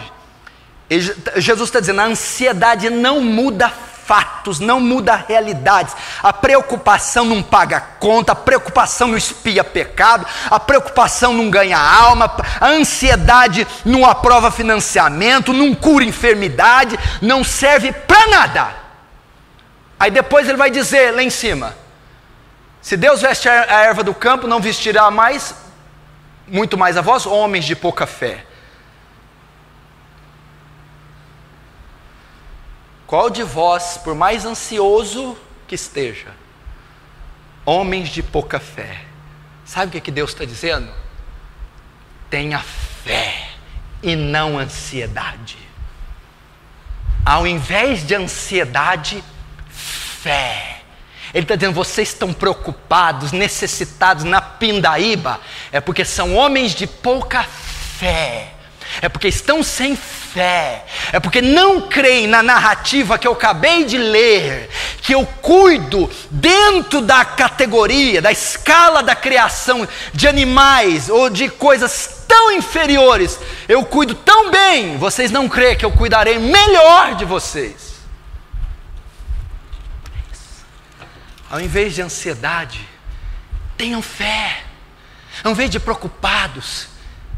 [1.37, 5.97] Jesus está dizendo: a ansiedade não muda fatos, não muda realidades.
[6.23, 12.31] A preocupação não paga conta, a preocupação não espia pecado, a preocupação não ganha alma,
[12.61, 18.69] a ansiedade não aprova financiamento, não cura enfermidade, não serve para nada.
[19.99, 21.75] Aí depois ele vai dizer lá em cima:
[22.81, 25.66] se Deus veste a erva do campo, não vestirá mais,
[26.47, 28.45] muito mais a vós, homens de pouca fé.
[33.07, 35.37] Qual de vós, por mais ansioso
[35.69, 36.35] que esteja,
[37.65, 39.05] homens de pouca fé,
[39.65, 40.93] sabe o que, que Deus está dizendo?
[42.29, 43.51] Tenha fé
[44.03, 45.59] e não ansiedade.
[47.25, 49.23] Ao invés de ansiedade,
[50.27, 50.83] fé.
[51.33, 55.41] Ele está dizendo: vocês estão preocupados, necessitados na pindaíba,
[55.73, 58.53] é porque são homens de pouca fé.
[59.03, 63.99] é porque estão sem fé, é porque não creem na narrativa que eu acabei de
[63.99, 64.71] ler,
[65.03, 72.25] que eu cuido dentro da categoria, da escala da criação de animais ou de coisas
[72.27, 73.39] tão inferiores,
[73.69, 77.97] eu cuido tão bem, vocês não creem que eu cuidarei melhor de vocês.
[81.49, 82.96] Ao invés de ansiedade,
[83.77, 84.63] tenham fé.
[85.45, 86.89] Ao invés de preocupados,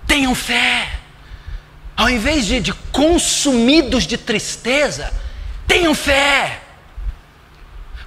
[0.06, 0.88] tenham fé.
[1.96, 5.12] Ao invés de, de consumidos de tristeza,
[5.66, 6.62] tenham fé.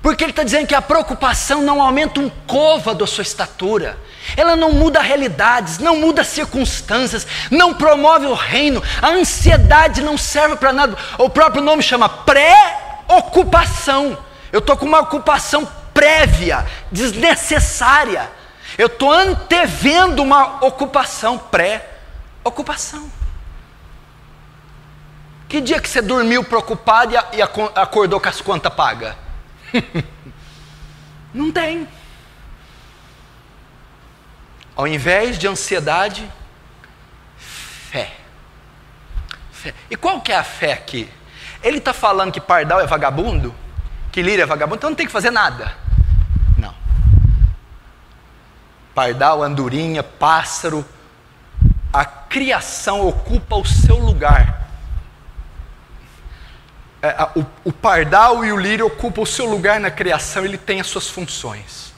[0.01, 3.99] Porque ele está dizendo que a preocupação não aumenta um cova da sua estatura,
[4.35, 10.55] ela não muda realidades, não muda circunstâncias, não promove o reino, a ansiedade não serve
[10.55, 10.97] para nada.
[11.19, 14.17] O próprio nome chama pré-ocupação.
[14.51, 18.29] Eu estou com uma ocupação prévia, desnecessária.
[18.77, 23.11] Eu estou antevendo uma ocupação, pré-ocupação.
[25.47, 29.15] Que dia que você dormiu preocupado e acordou com as contas pagas?
[31.33, 31.87] Não tem.
[34.75, 36.31] Ao invés de ansiedade,
[37.37, 38.11] fé.
[39.51, 39.73] fé.
[39.89, 41.09] E qual que é a fé aqui?
[41.61, 43.53] Ele está falando que pardal é vagabundo?
[44.11, 44.77] Que lírio é vagabundo?
[44.77, 45.73] Então não tem que fazer nada.
[46.57, 46.73] Não.
[48.93, 50.85] Pardal, andorinha, pássaro,
[51.93, 54.67] a criação ocupa o seu lugar.
[57.01, 60.79] É, o, o pardal e o lírio ocupam o seu lugar na criação, ele tem
[60.79, 61.91] as suas funções.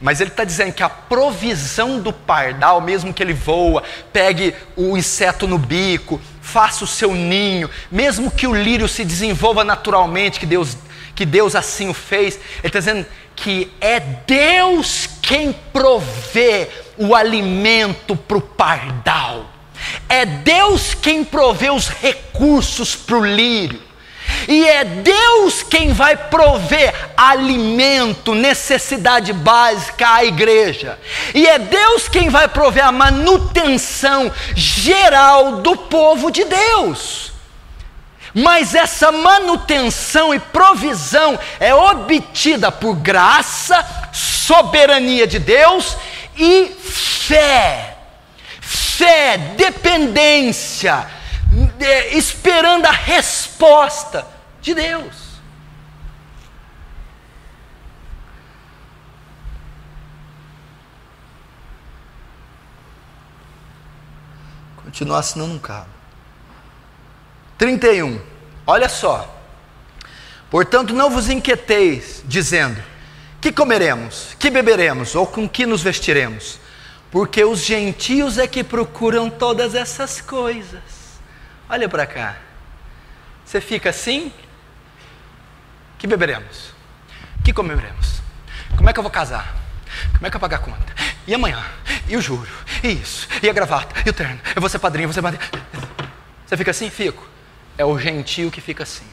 [0.00, 3.82] Mas ele está dizendo que a provisão do pardal, mesmo que ele voa,
[4.12, 9.64] pegue o inseto no bico, faça o seu ninho, mesmo que o lírio se desenvolva
[9.64, 10.76] naturalmente, que Deus,
[11.16, 18.14] que Deus assim o fez, ele está dizendo que é Deus quem provê o alimento
[18.14, 19.46] para o pardal,
[20.08, 23.86] é Deus quem provê os recursos para o lírio.
[24.48, 30.98] E é Deus quem vai prover alimento, necessidade básica à igreja.
[31.32, 37.35] E é Deus quem vai prover a manutenção geral do povo de Deus.
[38.38, 43.82] Mas essa manutenção e provisão é obtida por graça,
[44.12, 45.96] soberania de Deus
[46.36, 47.96] e fé.
[48.60, 51.08] Fé, dependência,
[52.12, 54.26] esperando a resposta
[54.60, 55.40] de Deus.
[64.84, 65.95] Continuar assinando um cabo.
[67.58, 68.20] 31.
[68.66, 69.32] Olha só.
[70.50, 72.82] Portanto, não vos inquieteis, dizendo:
[73.40, 76.58] que comeremos, que beberemos, ou com que nos vestiremos?
[77.10, 80.82] Porque os gentios é que procuram todas essas coisas.
[81.68, 82.36] Olha para cá.
[83.44, 84.32] Você fica assim?
[85.98, 86.74] Que beberemos?
[87.44, 88.20] Que comeremos?
[88.76, 89.56] Como é que eu vou casar?
[90.12, 90.94] Como é que eu vou pagar a conta?
[91.26, 91.64] E amanhã?
[92.08, 92.50] E o juro?
[92.82, 93.28] E isso?
[93.42, 93.94] E a gravata?
[94.04, 94.40] E o terno?
[94.54, 95.42] Eu vou ser padrinho, eu vou ser padrinho.
[96.46, 96.90] Você fica assim?
[96.90, 97.26] Fico.
[97.78, 99.06] É o gentio que fica assim.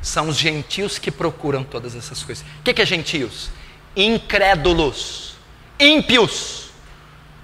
[0.00, 2.44] São os gentios que procuram todas essas coisas.
[2.60, 3.50] O que, que é gentios?
[3.94, 5.36] Incrédulos,
[5.78, 6.70] ímpios,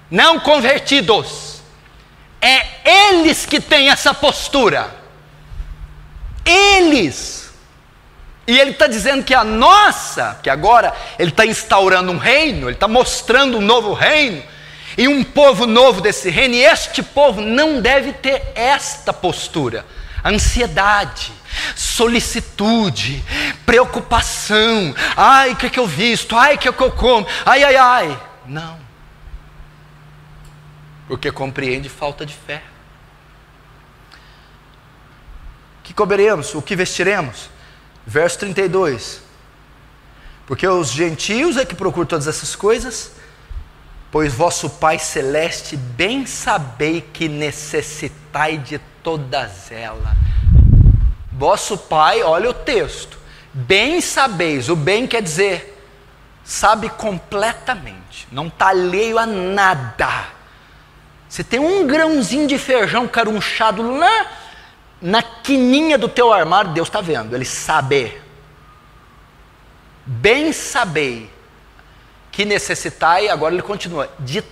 [0.09, 1.59] não convertidos
[2.41, 4.95] é eles que têm essa postura.
[6.45, 7.51] Eles.
[8.47, 12.75] E ele está dizendo que a nossa, que agora ele está instaurando um reino, ele
[12.75, 14.41] está mostrando um novo reino,
[14.97, 19.85] e um povo novo desse reino, e este povo não deve ter esta postura.
[20.23, 21.31] Ansiedade,
[21.75, 23.23] solicitude,
[23.65, 27.25] preocupação, ai, o que, é que eu visto, ai, o que, é que eu como,
[27.45, 28.23] ai, ai, ai.
[28.45, 28.89] Não
[31.09, 32.61] porque compreende falta de fé.
[35.79, 36.53] O que comeremos?
[36.53, 37.49] O que vestiremos?
[38.05, 39.23] Verso 32.
[40.45, 43.13] Porque os gentios é que procuram todas essas coisas,
[44.11, 50.17] pois vosso Pai Celeste bem sabei que necessitai de todas elas.
[51.31, 53.17] Vosso Pai, olha o texto,
[53.53, 55.81] bem sabeis, o bem quer dizer,
[56.43, 60.39] sabe completamente, não está alheio a nada
[61.29, 64.25] você tem um grãozinho de feijão carunchado lá
[64.99, 68.19] na quininha do teu armário, Deus está vendo, Ele sabe.
[70.03, 71.29] Bem sabei
[72.31, 74.43] que necessitai, agora ele continua, de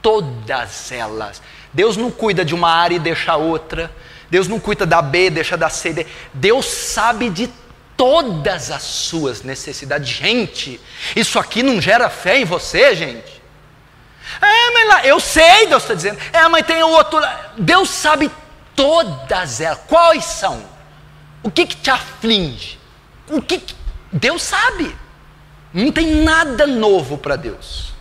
[0.00, 1.40] todas elas.
[1.72, 3.90] Deus não cuida de uma área e deixa outra.
[4.30, 6.06] Deus não cuida da B, deixa da C.
[6.32, 7.50] Deus sabe de
[7.96, 10.08] todas as suas necessidades.
[10.08, 10.80] Gente,
[11.16, 13.42] isso aqui não gera fé em você, gente?
[14.40, 16.18] É, mas lá, eu sei, Deus está dizendo.
[16.32, 17.20] É, mas tem o outro.
[17.58, 18.30] Deus sabe
[18.74, 19.80] todas elas.
[19.86, 20.64] Quais são?
[21.42, 22.78] O que, que te aflige?
[23.28, 23.74] O que, que
[24.12, 24.96] Deus sabe?
[25.74, 27.93] Não tem nada novo para Deus.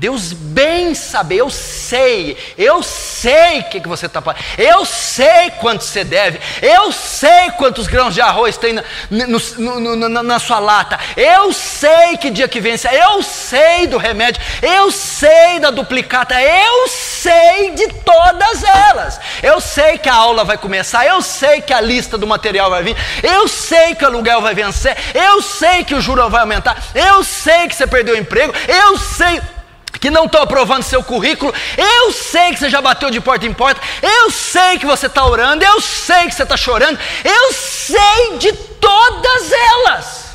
[0.00, 5.50] Deus bem sabe, eu sei, eu sei o que, que você está fazendo, eu sei
[5.60, 10.58] quanto você deve, eu sei quantos grãos de arroz tem na, no, no, na sua
[10.58, 16.34] lata, eu sei que dia que vence, eu sei do remédio, eu sei da duplicata,
[16.40, 21.74] eu sei de todas elas, eu sei que a aula vai começar, eu sei que
[21.74, 25.84] a lista do material vai vir, eu sei que o aluguel vai vencer, eu sei
[25.84, 29.42] que o juro vai aumentar, eu sei que você perdeu o emprego, eu sei
[30.00, 33.52] que não estão aprovando seu currículo, eu sei que você já bateu de porta em
[33.52, 38.38] porta, eu sei que você está orando, eu sei que você está chorando, eu sei
[38.38, 40.30] de todas elas.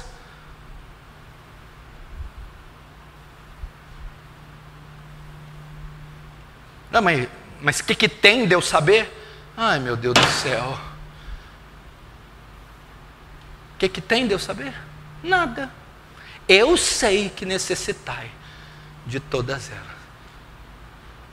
[6.91, 7.27] Não, mas
[7.59, 9.11] mas o que, que tem de eu saber?
[9.57, 10.79] Ai meu Deus do céu.
[13.73, 14.73] O que, que tem de eu saber?
[15.23, 15.71] Nada.
[16.47, 18.29] Eu sei que necessitai
[19.05, 19.95] de todas elas.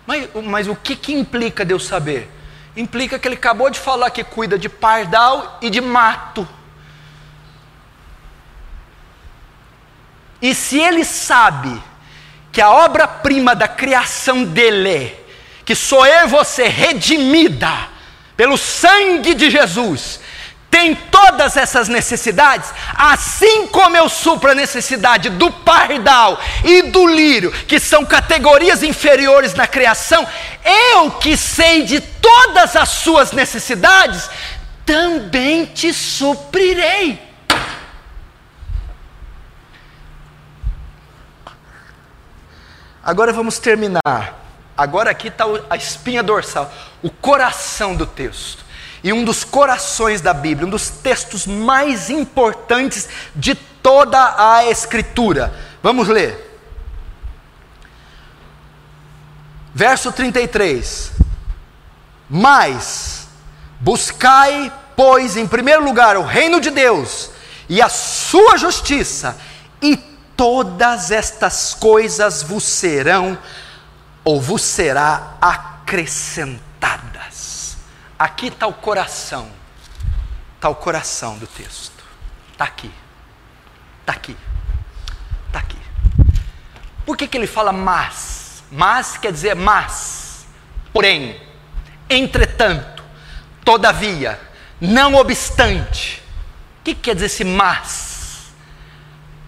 [0.06, 2.30] Mas, mas o que, que implica Deus saber?
[2.76, 6.46] Implica que ele acabou de falar que cuida de pardal e de mato.
[10.40, 11.82] E se ele sabe
[12.50, 15.14] que a obra-prima da criação dele,
[15.64, 17.70] que sou eu e você redimida
[18.36, 20.20] pelo sangue de Jesus,
[20.72, 27.52] tem todas essas necessidades, assim como eu supro a necessidade do pardal e do lírio,
[27.52, 30.26] que são categorias inferiores na criação,
[30.64, 34.30] eu que sei de todas as suas necessidades,
[34.86, 37.20] também te suprirei.
[43.04, 44.40] Agora vamos terminar.
[44.74, 48.61] Agora aqui está a espinha dorsal, o coração do texto
[49.02, 55.52] e um dos corações da Bíblia, um dos textos mais importantes de toda a Escritura.
[55.82, 56.50] Vamos ler.
[59.74, 61.12] Verso 33.
[62.30, 63.26] Mas
[63.80, 67.30] buscai, pois, em primeiro lugar o reino de Deus
[67.68, 69.36] e a sua justiça,
[69.80, 69.96] e
[70.36, 73.36] todas estas coisas vos serão
[74.24, 76.71] ou vos será acrescentada.
[78.22, 79.50] Aqui está o coração.
[80.54, 82.04] Está o coração do texto.
[82.52, 82.88] Está aqui.
[83.98, 84.36] Está aqui.
[85.48, 85.76] Está aqui.
[87.04, 88.62] Por que, que ele fala mas?
[88.70, 90.46] Mas quer dizer mas.
[90.92, 91.36] Porém,
[92.08, 93.02] entretanto,
[93.64, 94.40] todavia,
[94.80, 96.22] não obstante.
[96.78, 98.52] O que, que quer dizer esse mas?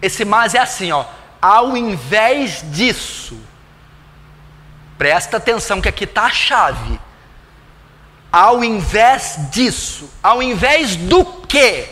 [0.02, 1.04] Esse mas é assim, ó.
[1.40, 3.40] Ao invés disso,
[4.98, 6.98] presta atenção que aqui está a chave
[8.34, 11.86] ao invés disso, ao invés do quê?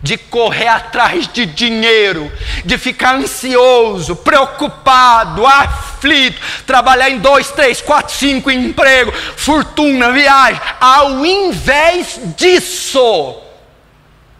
[0.00, 2.30] De correr atrás de dinheiro,
[2.64, 10.60] de ficar ansioso, preocupado, aflito, trabalhar em dois, três, quatro, cinco empregos, fortuna, viagem.
[10.80, 13.36] Ao invés disso,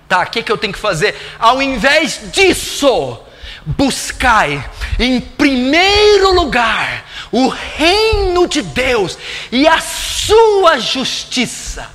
[0.09, 0.21] tá?
[0.23, 1.17] O que, que eu tenho que fazer?
[1.37, 3.19] Ao invés disso,
[3.67, 4.65] buscai
[5.01, 9.19] em primeiro lugar o reino de Deus
[9.51, 11.91] e a sua justiça.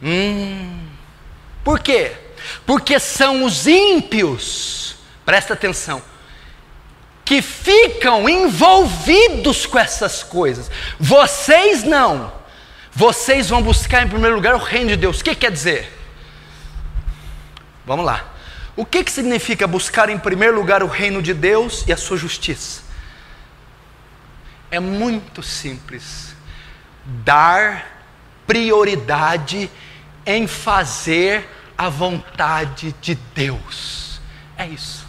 [0.00, 0.86] Hum,
[1.64, 2.12] por quê?
[2.64, 4.94] Porque são os ímpios,
[5.26, 6.00] presta atenção,
[7.24, 10.70] que ficam envolvidos com essas coisas.
[10.98, 12.32] Vocês não.
[12.90, 15.20] Vocês vão buscar em primeiro lugar o reino de Deus.
[15.20, 15.92] O que quer dizer?
[17.84, 18.32] Vamos lá.
[18.74, 22.16] O que, que significa buscar em primeiro lugar o reino de Deus e a sua
[22.16, 22.87] justiça?
[24.70, 26.34] É muito simples.
[27.04, 27.86] Dar
[28.46, 29.70] prioridade
[30.26, 34.20] em fazer a vontade de Deus.
[34.56, 35.06] É isso.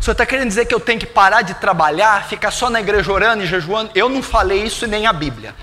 [0.00, 2.80] O senhor está querendo dizer que eu tenho que parar de trabalhar, ficar só na
[2.80, 3.90] igreja orando e jejuando?
[3.94, 5.54] Eu não falei isso nem a Bíblia.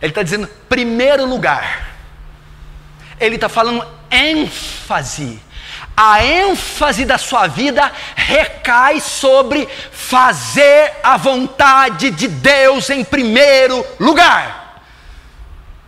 [0.00, 1.94] Ele está dizendo primeiro lugar.
[3.18, 5.40] Ele está falando ênfase
[6.00, 14.80] a ênfase da sua vida recai sobre fazer a vontade de Deus em primeiro lugar.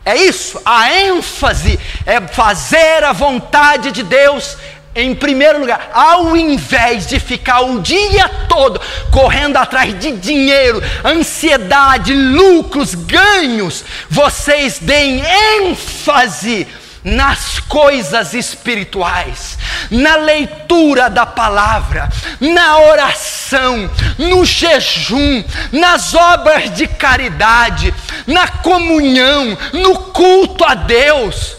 [0.04, 4.56] É isso, a ênfase é fazer a vontade de Deus
[4.96, 8.80] em primeiro lugar, ao invés de ficar o dia todo
[9.12, 15.22] correndo atrás de dinheiro, ansiedade, lucros, ganhos, vocês deem
[15.60, 16.66] ênfase
[17.02, 19.58] nas coisas espirituais,
[19.90, 22.08] na leitura da palavra,
[22.40, 25.42] na oração, no jejum,
[25.72, 27.94] nas obras de caridade,
[28.26, 31.56] na comunhão, no culto a Deus,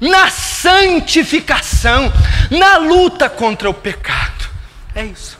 [0.00, 2.12] na santificação,
[2.50, 4.48] na luta contra o pecado.
[4.94, 5.36] É isso.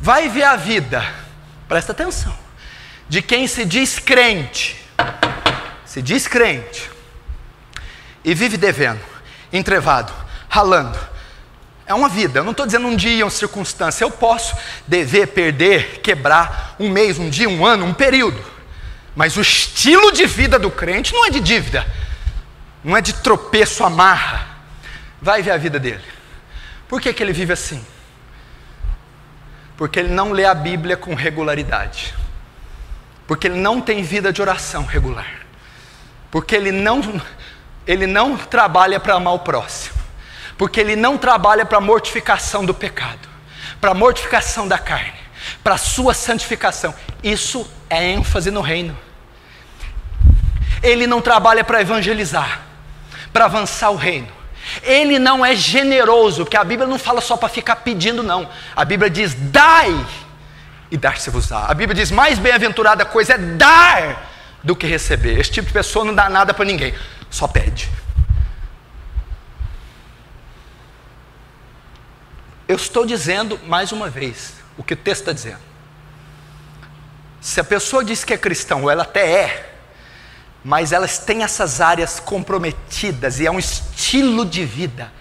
[0.00, 1.04] Vai ver a vida,
[1.68, 2.36] presta atenção,
[3.08, 4.76] de quem se diz crente,
[5.84, 6.95] se diz crente,
[8.26, 9.00] e vive devendo,
[9.52, 10.12] entrevado,
[10.48, 10.98] ralando.
[11.86, 14.02] É uma vida, eu não estou dizendo um dia, uma circunstância.
[14.02, 18.44] Eu posso dever, perder, quebrar um mês, um dia, um ano, um período.
[19.14, 21.86] Mas o estilo de vida do crente não é de dívida,
[22.82, 24.44] não é de tropeço, amarra.
[25.22, 26.02] Vai ver a vida dele.
[26.88, 27.84] Por que, que ele vive assim?
[29.76, 32.12] Porque ele não lê a Bíblia com regularidade.
[33.28, 35.46] Porque ele não tem vida de oração regular.
[36.28, 37.00] Porque ele não
[37.86, 39.94] ele não trabalha para amar o próximo,
[40.58, 43.28] porque ele não trabalha para mortificação do pecado,
[43.80, 45.14] para mortificação da carne,
[45.62, 46.92] para a sua santificação.
[47.22, 48.96] Isso é ênfase no reino.
[50.82, 52.60] Ele não trabalha para evangelizar,
[53.32, 54.28] para avançar o reino.
[54.82, 58.48] Ele não é generoso, porque a Bíblia não fala só para ficar pedindo, não.
[58.74, 60.04] A Bíblia diz: dai
[60.90, 61.66] e dar-se-vos-á.
[61.68, 64.28] A Bíblia diz: mais bem-aventurada coisa é dar
[64.64, 65.38] do que receber.
[65.38, 66.92] Esse tipo de pessoa não dá nada para ninguém
[67.30, 67.90] só pede.
[72.68, 75.60] Eu estou dizendo mais uma vez o que o texto está dizendo.
[77.40, 79.76] Se a pessoa diz que é cristão, ela até é,
[80.64, 85.12] mas elas têm essas áreas comprometidas e é um estilo de vida,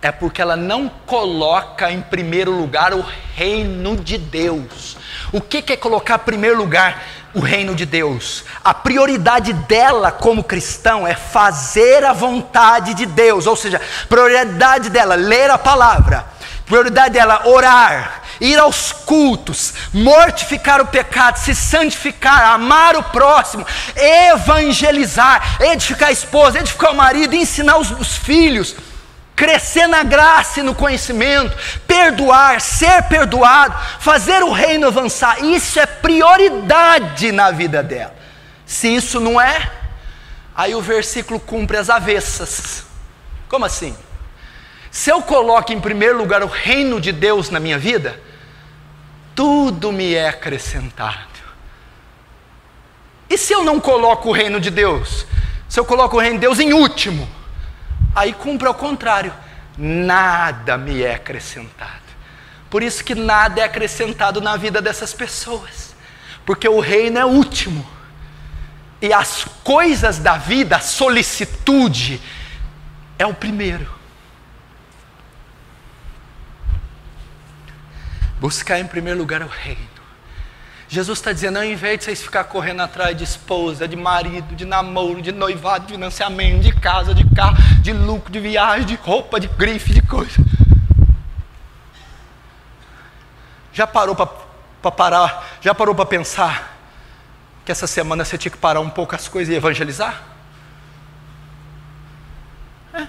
[0.00, 4.96] é porque ela não coloca em primeiro lugar o reino de Deus.
[5.32, 7.02] O que é colocar em primeiro lugar?
[7.34, 8.44] o reino de Deus.
[8.64, 15.14] A prioridade dela como cristão é fazer a vontade de Deus, ou seja, prioridade dela
[15.14, 16.24] ler a palavra,
[16.66, 23.66] prioridade dela orar, ir aos cultos, mortificar o pecado, se santificar, amar o próximo,
[23.96, 28.74] evangelizar, edificar a esposa, edificar o marido, ensinar os, os filhos
[29.38, 35.44] crescer na graça e no conhecimento, perdoar, ser perdoado, fazer o reino avançar.
[35.44, 38.16] Isso é prioridade na vida dela.
[38.66, 39.70] Se isso não é,
[40.56, 42.84] aí o versículo cumpre as avessas.
[43.48, 43.96] Como assim?
[44.90, 48.20] Se eu coloco em primeiro lugar o reino de Deus na minha vida,
[49.36, 51.28] tudo me é acrescentado.
[53.30, 55.24] E se eu não coloco o reino de Deus?
[55.68, 57.37] Se eu coloco o reino de Deus em último,
[58.14, 59.32] Aí cumpre ao contrário:
[59.76, 62.08] nada me é acrescentado.
[62.70, 65.94] Por isso que nada é acrescentado na vida dessas pessoas,
[66.44, 67.86] porque o reino é último.
[69.00, 72.20] E as coisas da vida, a solicitude,
[73.18, 73.88] é o primeiro.
[78.40, 79.87] Buscar em primeiro lugar o reino.
[80.88, 84.64] Jesus está dizendo, ao invés de vocês ficar correndo atrás de esposa, de marido, de
[84.64, 89.38] namoro, de noivado, de financiamento, de casa, de carro, de lucro, de viagem, de roupa,
[89.38, 90.42] de grife, de coisa.
[93.70, 95.46] Já parou para parar?
[95.60, 96.74] Já parou para pensar
[97.66, 100.22] que essa semana você tinha que parar um pouco as coisas e evangelizar?
[102.94, 103.06] É.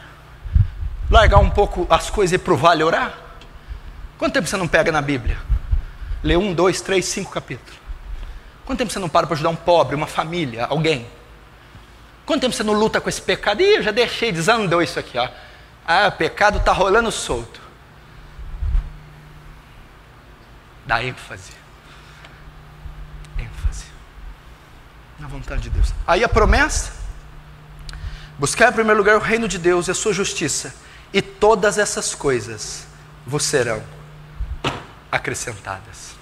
[1.10, 3.14] Largar um pouco as coisas e ir para o vale orar?
[4.18, 5.38] Quanto tempo você não pega na Bíblia?
[6.24, 7.80] Lê um, dois, três, cinco capítulos.
[8.66, 11.08] Quanto tempo você não para para ajudar um pobre, uma família, alguém?
[12.26, 13.62] Quanto tempo você não luta com esse pecado?
[13.62, 15.28] Ih, eu já deixei, desandou isso aqui, ó.
[15.88, 17.60] Ah, o pecado está rolando solto.
[20.86, 21.54] Dá ênfase.
[23.40, 23.86] ênfase.
[25.18, 25.94] Na vontade de Deus.
[26.06, 26.94] Aí a promessa:
[28.38, 30.76] buscar em primeiro lugar o reino de Deus e a sua justiça,
[31.12, 32.86] e todas essas coisas
[33.26, 33.82] vos serão
[35.20, 36.16] acrescentadas.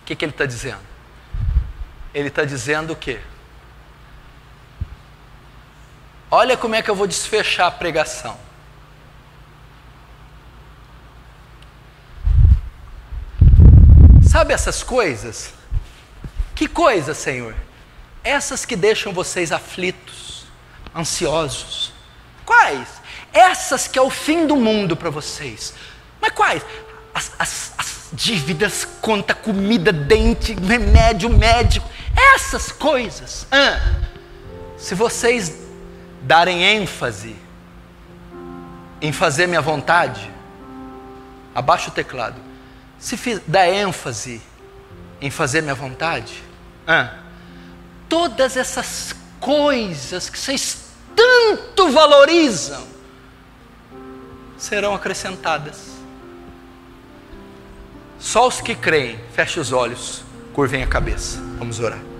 [0.00, 0.82] O que, que ele está dizendo?
[2.12, 3.20] Ele está dizendo o quê?
[6.30, 8.36] Olha como é que eu vou desfechar a pregação.
[14.28, 15.54] Sabe essas coisas?
[16.54, 17.54] Que coisas, Senhor?
[18.22, 20.46] Essas que deixam vocês aflitos,
[20.94, 21.92] ansiosos.
[22.44, 22.88] Quais?
[23.32, 25.74] Essas que é o fim do mundo para vocês.
[26.20, 26.62] Mas quais?
[27.14, 27.72] as,
[28.14, 31.88] dívidas, conta, comida, dente, remédio, médico,
[32.34, 33.46] essas coisas.
[33.50, 33.80] Ah,
[34.78, 35.54] se vocês
[36.22, 37.36] darem ênfase
[39.00, 40.30] em fazer minha vontade,
[41.54, 42.40] abaixa o teclado.
[42.98, 44.40] Se der ênfase
[45.20, 46.42] em fazer minha vontade,
[46.86, 47.14] ah,
[48.08, 50.84] todas essas coisas que vocês
[51.14, 52.86] tanto valorizam
[54.56, 55.93] serão acrescentadas.
[58.24, 61.38] Só os que creem, feche os olhos, curvem a cabeça.
[61.58, 62.13] Vamos orar.